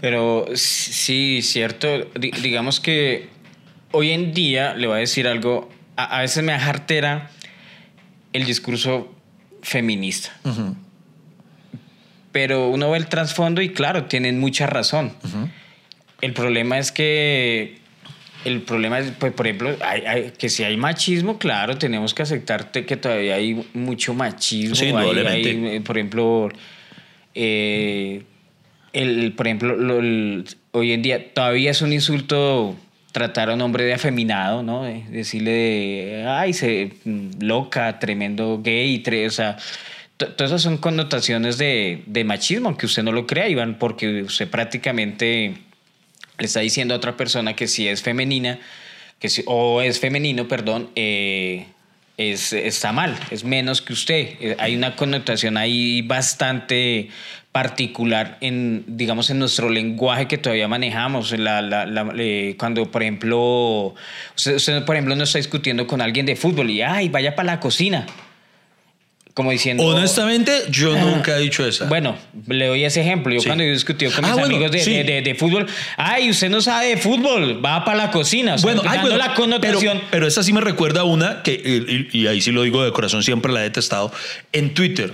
[0.00, 1.86] Pero sí, cierto.
[2.18, 3.28] Di- digamos que
[3.92, 7.30] hoy en día, le voy a decir algo, a, a veces me ajartera
[8.32, 9.14] el discurso
[9.62, 10.30] feminista.
[12.32, 15.12] Pero uno ve el trasfondo y claro, tienen mucha razón.
[16.20, 17.78] El problema es que...
[18.44, 22.22] El problema es, pues, por ejemplo, hay- hay- que si hay machismo, claro, tenemos que
[22.22, 24.74] aceptarte que todavía hay mucho machismo.
[24.74, 26.50] Sí, Hay- por ejemplo,
[27.34, 28.22] eh,
[28.92, 32.76] el, por ejemplo, lo- el- hoy en día todavía es un insulto
[33.12, 34.84] tratar a un hombre de afeminado, ¿no?
[34.84, 39.56] De- decirle, de, ay, se, mm, loca, tremendo gay, tre- o sea,
[40.16, 44.22] to- todas esas son connotaciones de, de machismo, aunque usted no lo crea, Iván, porque
[44.22, 45.54] usted prácticamente
[46.38, 48.58] le está diciendo a otra persona que si es femenina,
[49.18, 51.66] que si, o es femenino, perdón, eh,
[52.16, 54.28] es, está mal, es menos que usted.
[54.40, 57.08] Eh, hay una connotación ahí bastante
[57.52, 61.30] particular en, digamos, en nuestro lenguaje que todavía manejamos.
[61.38, 62.12] La, la- la-
[62.58, 63.94] cuando, por ejemplo,
[64.36, 67.46] usted, usted, por ejemplo, no está discutiendo con alguien de fútbol y, ay, vaya para
[67.54, 68.06] la cocina.
[69.34, 69.82] Como diciendo...
[69.82, 71.86] Honestamente, yo nunca he dicho eso.
[71.86, 72.16] Bueno,
[72.46, 73.34] le doy ese ejemplo.
[73.34, 73.46] Yo Sí.
[73.48, 74.92] cuando he discutido con Ah, mis bueno, amigos de, sí.
[74.92, 75.66] de- de- de fútbol,
[75.96, 78.54] ay, usted no sabe de fútbol, va para la cocina.
[78.54, 79.98] O sea, Bueno, ay, bueno, la connotación.
[79.98, 82.84] Pero, pero esa sí me recuerda a una que, y, y ahí sí lo digo
[82.84, 84.12] de corazón, siempre la he detestado.
[84.52, 85.12] En Twitter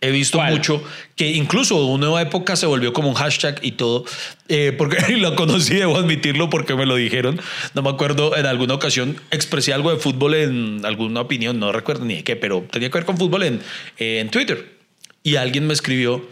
[0.00, 0.54] he visto ¿Cuál?
[0.54, 0.82] mucho
[1.16, 4.04] que incluso una época se volvió como un hashtag y todo,
[4.48, 7.40] eh, porque lo conocí, debo admitirlo porque me lo dijeron.
[7.74, 12.04] No me acuerdo, en alguna ocasión expresé algo de fútbol en alguna opinión, no recuerdo
[12.04, 13.60] ni de qué, pero tenía que ver con fútbol en,
[13.98, 14.78] eh, en Twitter.
[15.22, 16.26] Y alguien me escribió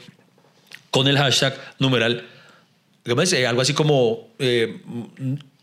[0.90, 2.24] con el hashtag numeral.
[3.08, 4.80] Eh, algo así como eh,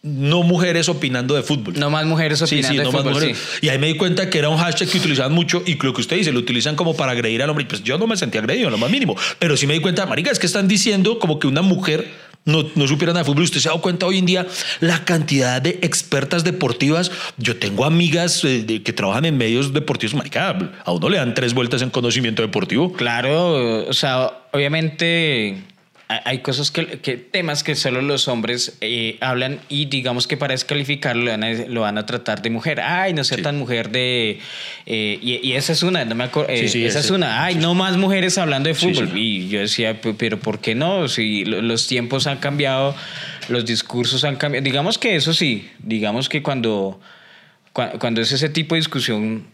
[0.08, 1.74] no mujeres opinando de fútbol.
[1.80, 3.38] no más mujeres Sí, opinando sí, de no más fútbol, mujeres.
[3.38, 3.66] sí.
[3.66, 6.02] Y ahí me di cuenta que era un hashtag que utilizaban mucho y lo que
[6.02, 7.64] usted dice, lo utilizan como para agredir al hombre.
[7.64, 9.16] Y pues yo no me sentía agredido, lo más mínimo.
[9.40, 12.08] Pero sí me di cuenta, marica, es que están diciendo como que una mujer
[12.46, 13.42] no, no supiera nada de fútbol.
[13.46, 14.46] Usted se ha dado cuenta hoy en día
[14.80, 17.12] la cantidad de expertas deportivas.
[17.40, 20.14] Yo tengo amigas eh, de- que trabajan en medios deportivos.
[20.14, 22.94] Marica, a uno le dan tres vueltas en conocimiento deportivo.
[22.94, 25.58] Claro, o sea, obviamente
[26.08, 30.54] hay cosas que, que temas que solo los hombres eh, hablan y digamos que para
[30.54, 32.80] descalificarlo lo van a, lo van a tratar de mujer.
[32.82, 33.44] Ay, no sea Sí.
[33.44, 34.40] tan mujer de...
[34.86, 36.56] eh, y, y esa es una, no me acuerdo.
[36.56, 37.44] Sí, sí, esa es una.
[37.44, 39.18] Ay, no más mujeres hablando de fútbol.
[39.18, 41.08] Y yo decía, "Pe- pero ¿por qué no?
[41.08, 42.96] Si lo- los tiempos han cambiado,
[43.50, 44.64] los discursos han cambiado.
[44.64, 47.00] Digamos que eso sí, digamos que cuando,
[47.74, 49.48] cua- cuando es ese tipo de discusión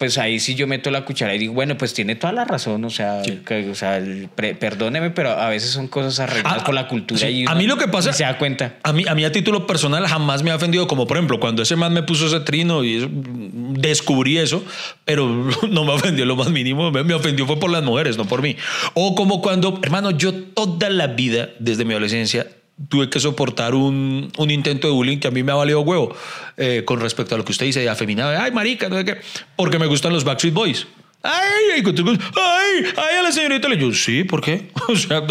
[0.00, 2.82] pues ahí sí yo meto la cuchara y digo, bueno, pues tiene toda la razón,
[2.86, 6.64] o sea, que- o sea el pre- perdóneme, pero a veces son cosas arregladas Ah,
[6.64, 7.26] por la cultura sí.
[7.26, 8.76] y A mí lo que pasa- se da cuenta.
[8.82, 11.62] A mí, a mí a título personal jamás me ha ofendido, como por ejemplo cuando
[11.62, 14.64] ese man me puso ese trino y eso, descubrí eso,
[15.04, 15.26] pero
[15.70, 18.40] no me ofendió lo más mínimo, me, me ofendió fue por las mujeres, no por
[18.40, 18.56] mí.
[18.94, 22.46] O como cuando, hermano, yo toda la vida, desde mi adolescencia,
[22.88, 26.16] tuve que soportar un, un intento de bullying que a mí me ha valido huevo
[26.56, 29.16] eh, con respecto a lo que usted dice, de afeminado, ay, marica, no sé qué,
[29.56, 30.86] porque me gustan los Backstreet Boys.
[31.22, 31.32] Ay,
[31.74, 34.70] ay, ay, ay, a la señorita le yo, sí, ¿por qué?
[34.88, 35.22] O sea,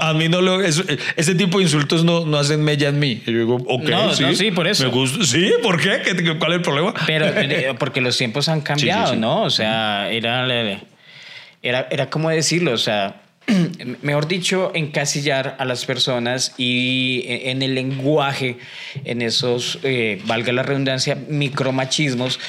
[0.00, 0.84] a mí no lo, es-
[1.16, 3.20] ese tipo de insultos no, no hacen mella en mí.
[3.26, 4.84] Y yo digo, ok, No, sí, no, sí, por eso.
[4.84, 6.00] Me gusta, sí, ¿por qué?
[6.04, 6.94] ¿Qué- ¿Cuál es el problema?
[7.08, 7.26] Pero
[7.80, 9.18] porque los tiempos han cambiado, sí.
[9.18, 9.42] ¿no?
[9.42, 10.46] O sea, era,
[11.62, 13.22] era, era como decirlo, o sea,
[14.02, 18.58] mejor dicho, encasillar a las personas y e, en el lenguaje,
[19.04, 22.40] en esos, eh, valga la redundancia, micromachismos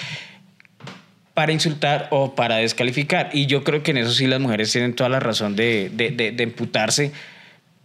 [1.34, 3.30] para insultar o para descalificar.
[3.32, 6.10] Y yo creo que en eso sí las mujeres tienen toda la razón de, de,
[6.10, 7.12] de, de emputarse,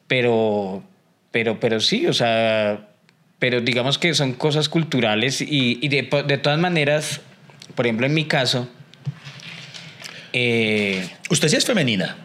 [0.06, 0.82] pero,
[1.30, 2.88] pero, pero sí, o sea,
[3.38, 7.20] pero digamos que son cosas culturales y, de todas maneras,
[7.74, 8.68] por ejemplo, en mi caso,
[10.32, 12.16] eh, Usted sí es femenina.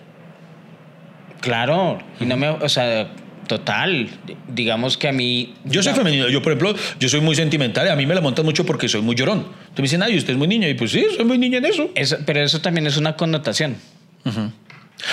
[1.41, 3.09] Claro, y no me, o sea,
[3.47, 4.09] total,
[4.47, 5.53] digamos que a mí...
[5.65, 6.29] Yo soy femenino.
[6.29, 8.87] Yo, por ejemplo, yo soy muy sentimental y a mí me la montan mucho porque
[8.87, 9.39] soy muy llorón.
[9.39, 10.67] Entonces me dicen, ay, usted es muy niña.
[10.67, 11.89] Y pues sí, soy muy niña en eso.
[11.95, 13.77] Eso, pero eso también es una connotación.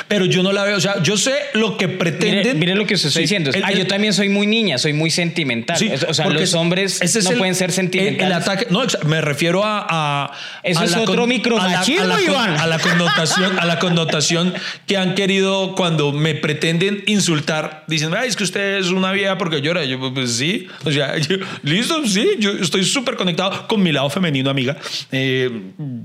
[0.08, 0.76] Pero yo no la veo.
[0.76, 2.38] O sea, yo sé lo que pretenden.
[2.38, 3.50] Mire, mire lo que usted está Sí, diciendo.
[3.52, 5.76] el- ah, el- yo también soy muy niña, soy muy sentimental.
[5.76, 8.26] Sí, o sea, los hombres ese es no el- pueden ser sentimentales.
[8.26, 9.86] El, ataque, no, me refiero a,
[10.26, 10.32] a-
[10.62, 12.56] Eso a es la otro con- micromachismo, a la- a la con- Iván.
[12.56, 14.54] A la connotación, a la connotación
[14.86, 19.36] que han querido cuando me pretenden insultar, dicen, ay, es que usted es una vieja
[19.36, 19.84] porque llora.
[19.84, 24.08] Yo, pues sí, o sea, yo- listo, sí, yo estoy súper conectado con mi lado
[24.08, 24.78] femenino, amiga.
[25.12, 25.50] Eh,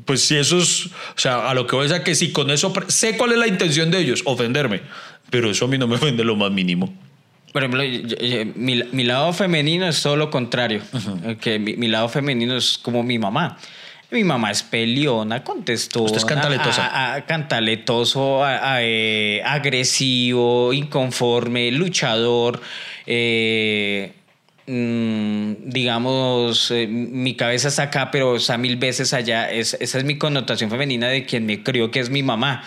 [0.06, 2.50] pues si eso es, o sea, a lo que voy a decir que si con
[2.52, 4.82] eso sé cuál es la intención de ellos, ofenderme,
[5.30, 6.94] pero eso a mí no me ofende lo más mínimo.
[7.54, 10.82] Por ejemplo, yo- yo- mi, mi lado femenino es todo lo contrario.
[11.42, 13.58] Que mi, mi lado femenino es como mi mamá.
[14.12, 16.02] Mi mamá es peleona, contestó.
[16.04, 17.24] Usted es cantaletosa.
[17.28, 22.62] cantaletoso, a- a- eh, agresivo, inconforme, luchador.
[23.08, 24.14] eh,
[24.68, 29.52] mm, digamos, eh, mi cabeza está acá, pero está mil veces allá.
[29.52, 32.64] Es- esa es mi connotación femenina de quien me crió, que es mi mamá.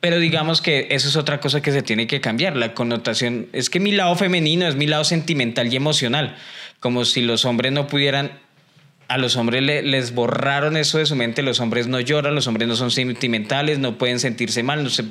[0.00, 2.56] Pero digamos que eso es otra cosa que se tiene que cambiar.
[2.56, 6.36] La connotación es que mi lado femenino es mi lado sentimental y emocional.
[6.80, 8.32] Como si los hombres no pudieran.
[9.08, 11.42] A los hombres le- les borraron eso de su mente.
[11.42, 14.82] Los hombres no lloran, los hombres no son sentimentales, no pueden sentirse mal.
[14.84, 15.04] No se-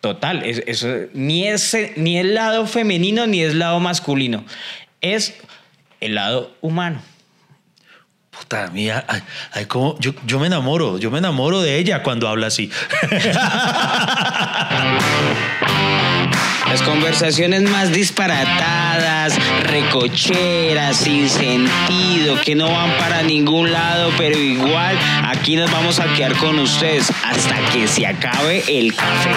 [0.00, 4.44] total, es- eso, ni, es, ni el lado femenino ni es lado masculino.
[5.00, 5.34] Es
[6.00, 7.02] el lado humano.
[8.38, 9.22] Puta mía, ay,
[9.52, 12.70] ay, cómo- yo, yo me enamoro, yo me enamoro de ella cuando habla así.
[16.68, 24.98] Las conversaciones más disparatadas, recocheras, sin sentido, que no van para ningún lado, pero igual
[25.24, 29.30] aquí nos vamos a quedar con ustedes hasta que se acabe el café.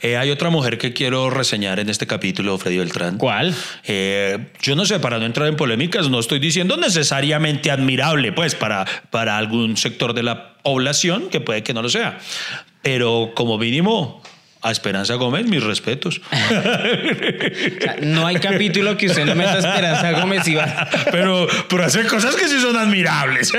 [0.00, 3.18] Eh, hay otra mujer que quiero reseñar en este capítulo, Freddy Beltrán.
[3.18, 3.54] ¿Cuál?
[3.84, 8.54] Eh, yo no sé, para no entrar en polémicas, no estoy diciendo necesariamente admirable, pues,
[8.54, 12.18] para, para algún sector de la población, que puede que no lo sea.
[12.82, 14.22] Pero como mínimo,
[14.60, 16.20] a Esperanza Gómez, mis respetos.
[16.30, 20.88] O sea, no hay capítulo que usted no meta a Esperanza Gómez y va.
[21.10, 23.52] pero, pero hace cosas que sí son admirables.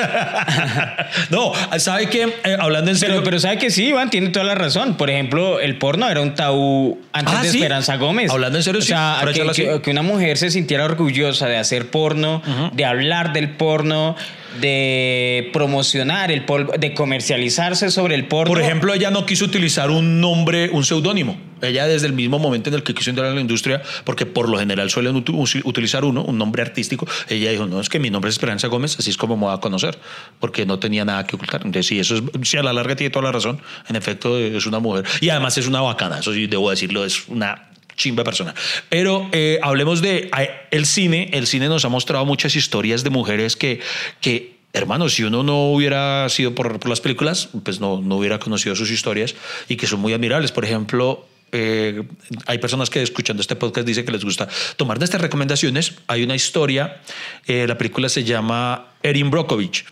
[1.29, 2.23] no, ¿sabe qué?
[2.43, 3.15] Eh, hablando en serio.
[3.15, 4.95] Pero, pero sabe que sí, Iván, tiene toda la razón.
[4.97, 7.57] Por ejemplo, el porno era un tabú antes Ah, de ¿sí?
[7.57, 8.31] Esperanza Gómez.
[8.31, 11.89] Hablando en serio, o sea, que, que- que una mujer se sintiera orgullosa de hacer
[11.89, 12.41] porno,
[12.73, 14.15] de hablar del porno,
[14.61, 18.53] de promocionar el porno, de comercializarse sobre el porno.
[18.53, 21.37] Por ejemplo, ella no quiso utilizar un nombre, un seudónimo.
[21.61, 24.47] Ella desde el mismo momento en el que quiso entrar en la industria, porque por
[24.47, 28.09] lo general suelen usi- utilizar uno, un nombre artístico, ella dijo, no, es que mi
[28.09, 29.99] nombre es Esperanza Gómez, así es como me va a conocer,
[30.39, 31.61] porque no tenía nada que ocultar.
[31.65, 33.59] Entonces, sí, eso es, sí, a la larga tiene toda la razón.
[33.89, 35.03] En efecto, es una mujer.
[35.19, 37.68] Y además es una bacana, eso sí, debo decirlo, es una
[37.99, 38.55] chimba persona.
[38.89, 41.29] Pero eh, hablemos de eh, el cine.
[41.33, 43.81] El cine nos ha mostrado muchas historias de mujeres que,
[44.21, 48.75] que hermano, si uno no hubiera sido por, las películas, pues no, no hubiera conocido
[48.75, 49.35] sus historias
[49.67, 50.51] y que son muy admirables.
[50.51, 52.03] Por ejemplo, eh,
[52.45, 54.47] hay personas que escuchando este podcast dicen que les gusta
[54.77, 55.93] tomar de estas recomendaciones.
[56.07, 57.01] Hay una historia,
[57.45, 59.85] eh, la película se llama Erin Brockovich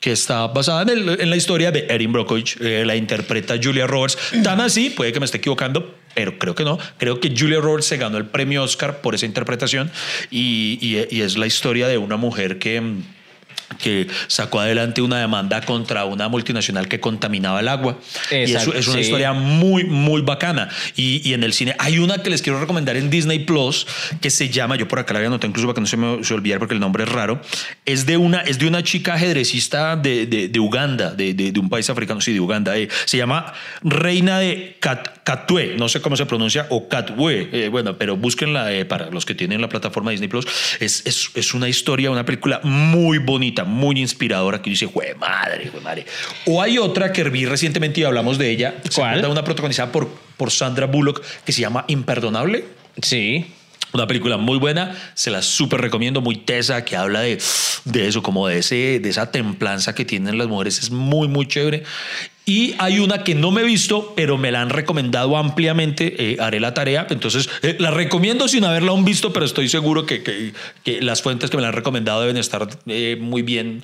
[0.00, 4.60] que está basada en la historia de Erin Brockovich, eh, la interpreta Julia Roberts, tan
[4.60, 6.78] así, puede que me esté equivocando, pero creo que no.
[6.98, 9.90] Creo que Julia Roberts se ganó el premio Oscar por esa interpretación
[10.30, 13.02] y, y- y es la historia de una mujer que mm,
[13.78, 17.98] que sacó adelante una demanda contra una multinacional que contaminaba el agua.
[18.30, 19.02] y es, Exacto, es una sí.
[19.02, 20.68] historia muy, muy bacana.
[20.96, 23.86] Y, y en el cine hay una que les quiero recomendar en Disney Plus
[24.20, 26.24] que se llama, yo por acá la había anotado incluso para que no se me
[26.24, 27.40] se olvidara porque el nombre es raro.
[27.84, 31.60] Es de una, es de una chica ajedrecista de, de- de Uganda, de, de- de
[31.60, 32.76] un país africano, sí, de Uganda.
[32.76, 32.88] eh.
[33.04, 33.52] Se llama
[33.82, 37.48] Reina de Kat- Katwe, no sé cómo se pronuncia, o Katwe.
[37.52, 40.46] eh, bueno, pero búsquenla eh, para los que tienen la plataforma Disney Plus.
[40.80, 45.68] Es, es, es una historia, una película muy bonita, muy inspiradora que dice, jue madre,
[45.68, 46.06] jue madre.
[46.46, 48.74] O hay otra que vi recientemente y hablamos de ella.
[48.94, 49.24] ¿Cuál?
[49.26, 52.64] Una protagonizada por, por Sandra Bullock que se llama Imperdonable.
[53.02, 53.46] Sí.
[53.92, 57.38] Una película muy buena, se la súper recomiendo, muy tesa, que habla de,
[57.84, 60.78] de eso, como de, ese, de esa templanza que tienen las mujeres.
[60.78, 61.84] Es muy, muy chévere.
[62.48, 66.14] Y hay una que no me he visto, pero me la han recomendado ampliamente.
[66.16, 67.04] eh, haré la tarea.
[67.10, 70.52] Entonces, eh, la recomiendo sin haberla aún visto, pero estoy seguro que, que-
[70.84, 73.82] que las fuentes que me la han recomendado deben estar eh, muy bien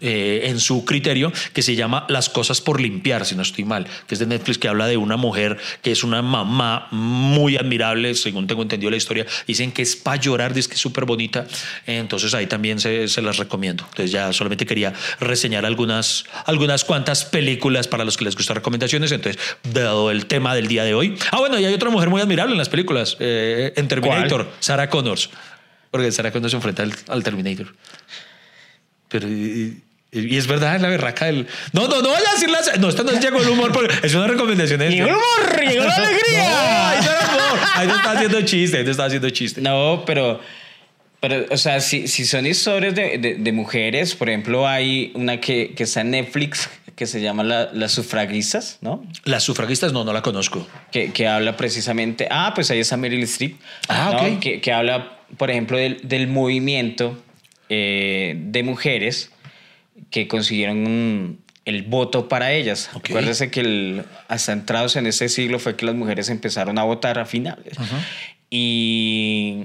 [0.00, 3.86] eh, en su criterio, que se llama Las cosas por limpiar, si no estoy mal,
[4.08, 8.16] que es de Netflix, que habla de una mujer que es una mamá muy admirable,
[8.16, 9.24] según tengo entendido la historia.
[9.46, 11.46] Dicen que es para llorar, dice que es súper bonita.
[11.86, 13.84] Entonces ahí también se, se las recomiendo.
[13.90, 19.12] Entonces ya solamente quería reseñar algunas, algunas cuantas películas para los que les gustan recomendaciones.
[19.12, 21.16] Entonces, dado el tema del día de hoy.
[21.30, 24.88] Ah, bueno, y hay otra mujer muy admirable en las películas, eh, en Terminator, Sarah
[24.90, 25.30] Connors.
[25.90, 27.74] Porque Sarah Connors se enfrenta al, al Terminator.
[29.08, 29.28] Pero...
[29.28, 29.80] Y,
[30.16, 31.48] y es verdad, es la berraca del...
[31.72, 32.60] No, no, no vaya a decir la...
[32.78, 34.78] No, esta no es llegó el humor, porque es una recomendación.
[34.80, 36.90] Llegó el humor, llegó la No, alegría.
[36.90, 37.68] ahí no era humor.
[37.74, 39.60] Ahí no está haciendo chiste, ahí no está haciendo chiste.
[39.60, 40.40] No, pero,
[41.28, 45.40] pero o sea, si, si son historias de, de- de mujeres, por ejemplo, hay una
[45.40, 49.02] que, que está en Netflix que se llama la- Las sufragistas, ¿no?
[49.24, 50.66] Las sufragistas no, no la conozco.
[50.92, 53.56] Que, que habla precisamente, ah, pues ahí está Meryl Streep,
[53.88, 54.28] Ah, ¿no?
[54.34, 54.38] ok.
[54.40, 57.20] que, que habla, por ejemplo, del, del movimiento
[57.68, 59.30] eh, de mujeres
[60.10, 60.82] que consiguieron
[61.26, 62.90] mm, el voto para ellas.
[62.94, 63.10] Ok.
[63.10, 67.18] Acuérdese que el- hasta entrados en este siglo fue que las mujeres empezaron a votar
[67.18, 67.74] a finales.
[68.50, 69.64] Y,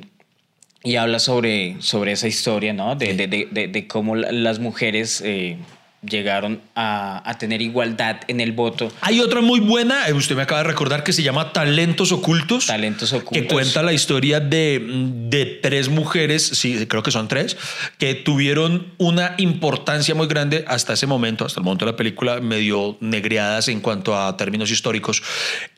[0.84, 2.96] y habla sobre, sobre esa historia, ¿no?
[2.96, 5.58] De, de- de- de- de cómo la- las mujeres eh,
[6.02, 8.90] llegaron a, a tener igualdad en el voto.
[9.02, 12.68] Hay otra muy buena, eh, usted me acaba de recordar, que se llama Talentos Ocultos.
[12.68, 13.52] Talentos Que ocultos.
[13.52, 14.82] cuenta la historia de,
[15.28, 17.58] de tres mujeres, sí, creo que son tres,
[17.98, 22.40] que tuvieron una importancia muy grande hasta ese momento, hasta el momento de la película,
[22.40, 25.22] medio negreadas en cuanto a términos históricos.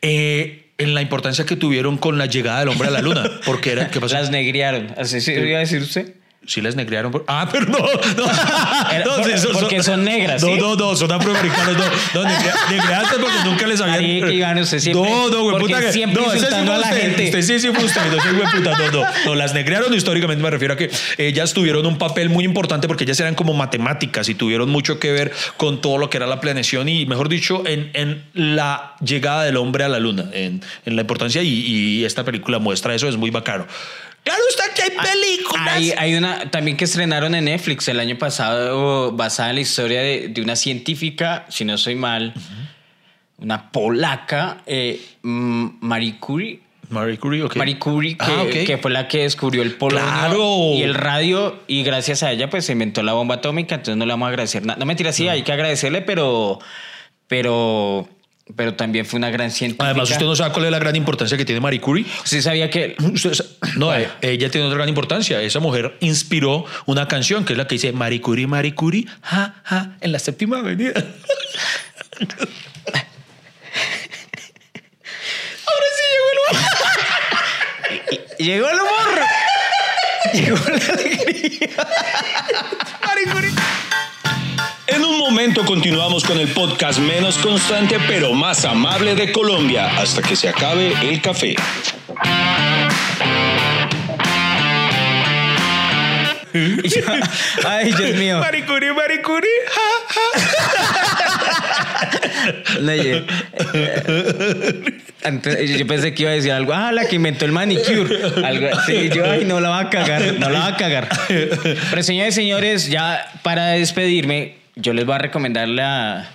[0.02, 3.30] eh, en la importancia que tuvieron con la llegada del hombre a la luna.
[3.44, 4.14] Porque era, ¿qué pasó?
[4.14, 4.94] Las negriaron.
[4.96, 6.14] ¿Así se iba a decir usted?
[6.44, 7.12] Sí les negrearon.
[7.12, 7.78] por- Ah, pero no.
[7.78, 7.84] no.
[7.84, 10.54] Por- sí, porque son negras, No, ¿sí?
[10.58, 11.76] no, no, son afroamericanas.
[12.14, 13.96] No, no negre- negreadas porque nunca les habían.
[14.20, 15.80] Marica, Iván, usted siempre- No, no, güey, puta.
[15.80, 17.00] que- siempre no, sí insultando a la usted.
[17.00, 17.24] gente.
[17.26, 18.00] Usted sí, sí usted.
[18.10, 18.76] No soy güey, puta.
[18.76, 19.04] No, no.
[19.26, 20.42] No, las negrearon históricamente.
[20.42, 24.28] Me refiero a que ellas tuvieron un papel muy importante porque ellas eran como matemáticas
[24.28, 27.62] y tuvieron mucho que ver con todo lo que era la planeación y, mejor dicho,
[27.66, 31.42] en, en la llegada del hombre a la luna, en, en la importancia.
[31.42, 33.06] Y, y esta película muestra eso.
[33.08, 33.66] Es muy bacano.
[34.24, 35.68] Claro está que hay películas.
[35.74, 40.00] Hay, hay una también que estrenaron en Netflix el año pasado basada en la historia
[40.00, 42.32] de, de una científica, si no soy mal,
[43.38, 46.60] una polaca, eh, Marie Curie.
[46.90, 47.56] Marie Curie, ok.
[47.56, 48.50] Marie Curie, que, Ah, ok.
[48.66, 50.74] que fue la que descubrió el polonio Claro.
[50.74, 54.04] y el radio, y gracias a ella pues se inventó la bomba atómica, entonces no
[54.04, 54.78] le vamos a agradecer nada.
[54.78, 56.58] No mentira, sí, hay que agradecerle, pero,
[57.28, 58.08] pero,
[58.56, 59.86] pero también fue una gran científica.
[59.86, 62.04] Además, usted no sabe cuál es la gran importancia que tiene Marie Curie.
[62.24, 63.32] ¿Usted sabía que Usted
[63.76, 65.40] no, eh, ella tiene otra gran importancia.
[65.40, 69.62] Esa mujer inspiró una canción que es la que dice Marie Curie, Marie Curie, ja,
[69.64, 70.92] ja, en la séptima avenida.
[75.66, 76.28] Ahora sí llegó
[77.90, 79.20] el llegó el humor?
[80.32, 81.68] llegó la alegría.
[83.24, 83.71] Un
[85.32, 90.50] momento continuamos con el podcast menos constante pero más amable de Colombia hasta que se
[90.50, 91.56] acabe el café.
[97.64, 98.38] Ay, Dios mío.
[99.24, 99.80] Curie, ja,
[102.82, 103.20] No, yo,
[103.72, 106.74] eh, antes- yo pensé que iba a decir algo.
[106.74, 108.18] Ah, la que inventó el manicure.
[108.44, 109.08] Algo así.
[109.14, 110.34] Yo, ay, no la va a cagar.
[110.38, 111.08] No la va a cagar.
[111.28, 116.30] Pero, señores y señores, ya para despedirme, yo les voy a recomendar la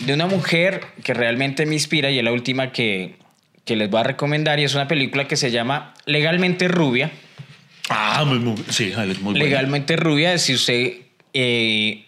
[0.00, 3.16] de una mujer que realmente me inspira y es la última que,
[3.64, 4.58] que les voy a recomendar.
[4.60, 7.10] Y es una película que se llama Legalmente Rubia.
[7.88, 9.38] Ah, muy, muy, sí, es muy buena.
[9.38, 10.94] Legalmente Rubia, si usted
[11.32, 12.04] eh,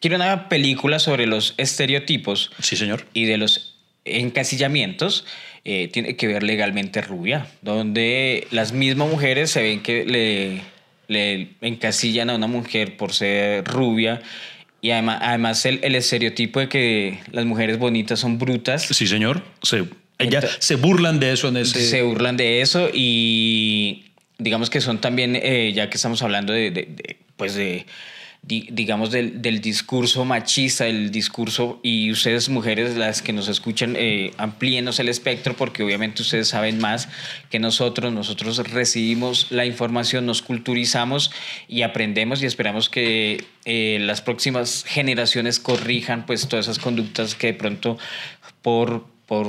[0.00, 3.04] quiere una película sobre los estereotipos Sí, señor.
[3.12, 5.26] y de los encasillamientos,
[5.64, 10.60] eh, tiene que ver legalmente rubia, donde las mismas mujeres se ven que le,
[11.08, 14.22] le encasillan a una mujer por ser rubia
[14.80, 18.82] y además, además el, el estereotipo de que las mujeres bonitas son brutas.
[18.82, 19.42] Sí, señor.
[19.62, 19.84] Se,
[20.18, 21.80] ella, se burlan de eso en ese...
[21.80, 24.04] Se burlan de eso y
[24.38, 27.86] digamos que son también, eh, ya que estamos hablando de, de- de, pues de,
[28.48, 34.32] digamos, del, del discurso machista, el discurso, y ustedes mujeres, las que nos escuchan, eh,
[34.38, 37.08] amplíenos el espectro porque obviamente ustedes saben más
[37.50, 41.30] que nosotros, nosotros recibimos la información, nos culturizamos
[41.68, 47.48] y aprendemos y esperamos que eh, las próximas generaciones corrijan pues todas esas conductas que
[47.48, 47.98] de pronto
[48.62, 49.46] por, por,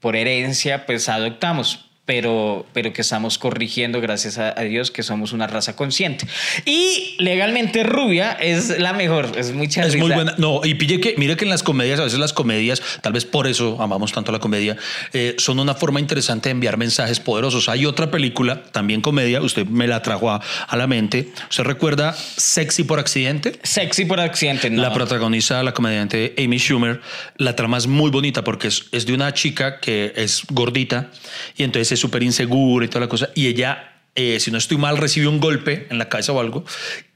[0.00, 1.83] por herencia pues adoptamos.
[2.06, 6.26] Pero, pero que estamos corrigiendo gracias a, a Dios que somos una raza consciente.
[6.66, 10.34] Y legalmente rubia es la mejor, es mucha Es muy buena.
[10.36, 13.24] No, y pille que, mire que en las comedias, a veces las comedias, tal vez
[13.24, 14.76] por eso amamos tanto la comedia,
[15.12, 17.68] eh, son una forma interesante de enviar mensajes poderosos.
[17.68, 21.30] Hay otra película, también comedia, usted me la trajo a, a la mente.
[21.48, 23.58] ¿Usted recuerda Sexy por accidente?
[23.62, 24.82] Sexy por accidente, no.
[24.82, 27.00] La protagoniza la comediante Amy Schumer.
[27.36, 31.10] La trama es muy bonita porque es, es de una chica que es gordita
[31.56, 33.30] y entonces es súper insegura y toda la cosa.
[33.34, 36.64] Y ella, eh, si no estoy mal, recibe un golpe en la cabeza o algo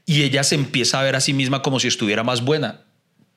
[0.05, 2.81] y ella se empieza a ver a sí misma como si estuviera más buena.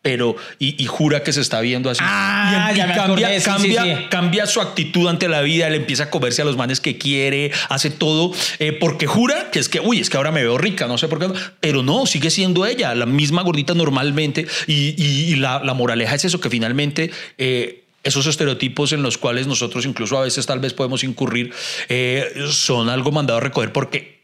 [0.05, 2.01] Pero, y, y jura que se está viendo así.
[2.03, 4.07] Ah, y, ya me cambia, acordé, sí, cambia, sí, sí.
[4.11, 7.53] cambia su actitud ante la vida, él empieza a comerse a los manes que quiere,
[7.68, 10.88] hace todo, eh, porque jura que es que, uy, es que ahora me veo rica,
[10.88, 11.28] no sé por qué,
[11.61, 16.16] pero no, sigue siendo ella, la misma gordita normalmente, y, y- y la, la moraleja
[16.16, 17.12] es eso, que finalmente...
[17.38, 21.53] eh, esos estereotipos en los cuales nosotros incluso a veces tal vez podemos incurrir
[21.88, 24.20] eh, son algo mandado a recoger porque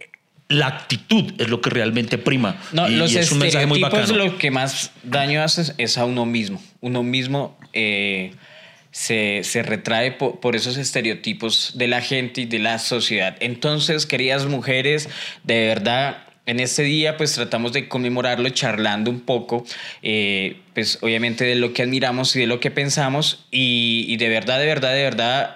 [0.48, 2.60] la actitud es lo que realmente prima.
[2.72, 4.16] No, y, los y es un mensaje muy bacano.
[4.16, 6.62] lo que más daño hace es a uno mismo.
[6.80, 8.32] Uno mismo eh,
[8.90, 13.36] se, se retrae po- por, esos estereotipos de la gente y de la sociedad.
[13.40, 15.10] Entonces, queridas mujeres,
[15.44, 19.64] de verdad, en este día pues tratamos de conmemorarlo charlando un poco,
[20.02, 24.28] eh, pues obviamente de lo que admiramos y de lo que pensamos y, y de
[24.28, 25.54] verdad, de verdad, de verdad,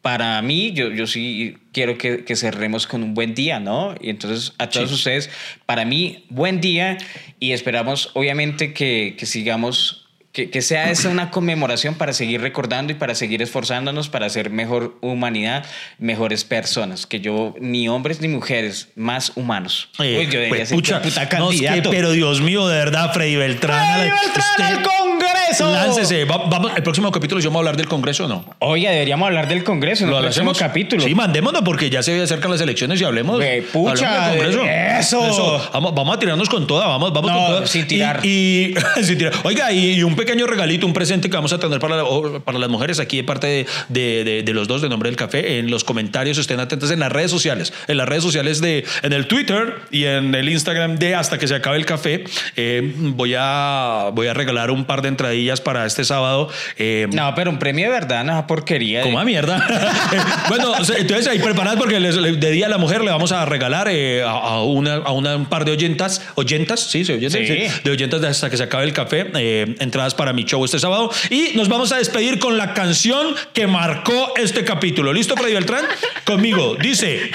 [0.00, 3.94] para mí, yo, yo sí quiero que, que cerremos con un buen día, ¿no?
[4.00, 4.94] Y entonces a todos Sí.
[4.96, 5.30] ustedes,
[5.64, 6.98] para mí, buen día
[7.40, 10.03] y esperamos obviamente que, que sigamos,
[10.34, 14.50] que, que sea esa una conmemoración para seguir recordando y para seguir esforzándonos para ser
[14.50, 15.64] mejor humanidad,
[15.98, 19.88] mejores personas, que yo, ni hombres ni mujeres, más humanos.
[20.00, 21.90] Eh, Uy, yo debería pues, ser pucha, puta no, es que- candidato.
[21.90, 23.94] pero Dios mío, de verdad, Freddy Beltrán.
[23.96, 25.70] ¡Freddy Beltrán usted- al Congreso!
[25.72, 26.24] Láncese.
[26.24, 28.44] Va- vamos, el próximo capítulo, ¿yo vamos a hablar del Congreso o no?
[28.58, 30.58] Oye, deberíamos hablar del Congreso el próximo hacemos?
[30.58, 31.04] capítulo.
[31.04, 33.36] Sí, mandémonos porque ya se acercan las elecciones y hablemos.
[33.36, 34.68] Güey, pucha, hablemos del
[34.98, 35.70] eso.
[35.72, 37.66] Vamos, vamos a tirarnos con toda, vamos, vamos No, con toda.
[37.68, 38.20] sin tirar.
[38.24, 38.74] Y, y-
[39.04, 39.34] sin tirar.
[39.44, 42.58] Oiga, y, y un pequeño regalito, un presente que vamos a tener para, la- para
[42.58, 45.58] las mujeres aquí de parte de, de- de- de los dos de Nombre del Café.
[45.58, 47.72] En los comentarios estén atentos en las redes sociales.
[47.88, 51.46] En las redes sociales de, en el Twitter y en el Instagram de Hasta que
[51.48, 52.24] se acabe el café.
[52.56, 56.48] eh, voy, a, voy a regalar un par de entradillas para este sábado.
[56.78, 59.02] eh, No, pero un premio de verdad, no esa porquería.
[59.02, 59.66] como a mierda.
[60.48, 63.32] bueno, o sea, entonces ahí preparadas porque les- de día a la mujer le vamos
[63.32, 67.12] a regalar eh, a, a una, a una- un par de oyentas, oyentas, sí, sí,
[67.12, 67.46] oyentas, Sí.
[67.46, 69.74] sí, de oyentas de hasta que se acabe el café, eh,
[70.14, 71.10] para mi show este sábado.
[71.30, 75.12] Y nos vamos a despedir con la canción que marcó este capítulo.
[75.12, 75.84] ¿Listo, Freddy Beltrán?
[76.24, 76.76] Conmigo.
[76.76, 77.30] Dice,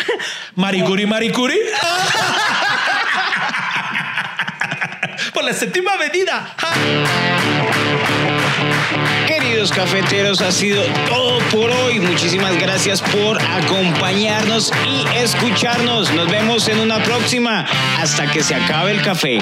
[0.55, 1.59] Maricuri, Maricuri.
[5.33, 6.55] Por la séptima avenida.
[9.27, 11.99] Queridos cafeteros, ha sido todo por hoy.
[11.99, 16.11] Muchísimas gracias por acompañarnos y escucharnos.
[16.13, 17.65] Nos vemos en una próxima
[17.99, 19.39] hasta que se acabe el café.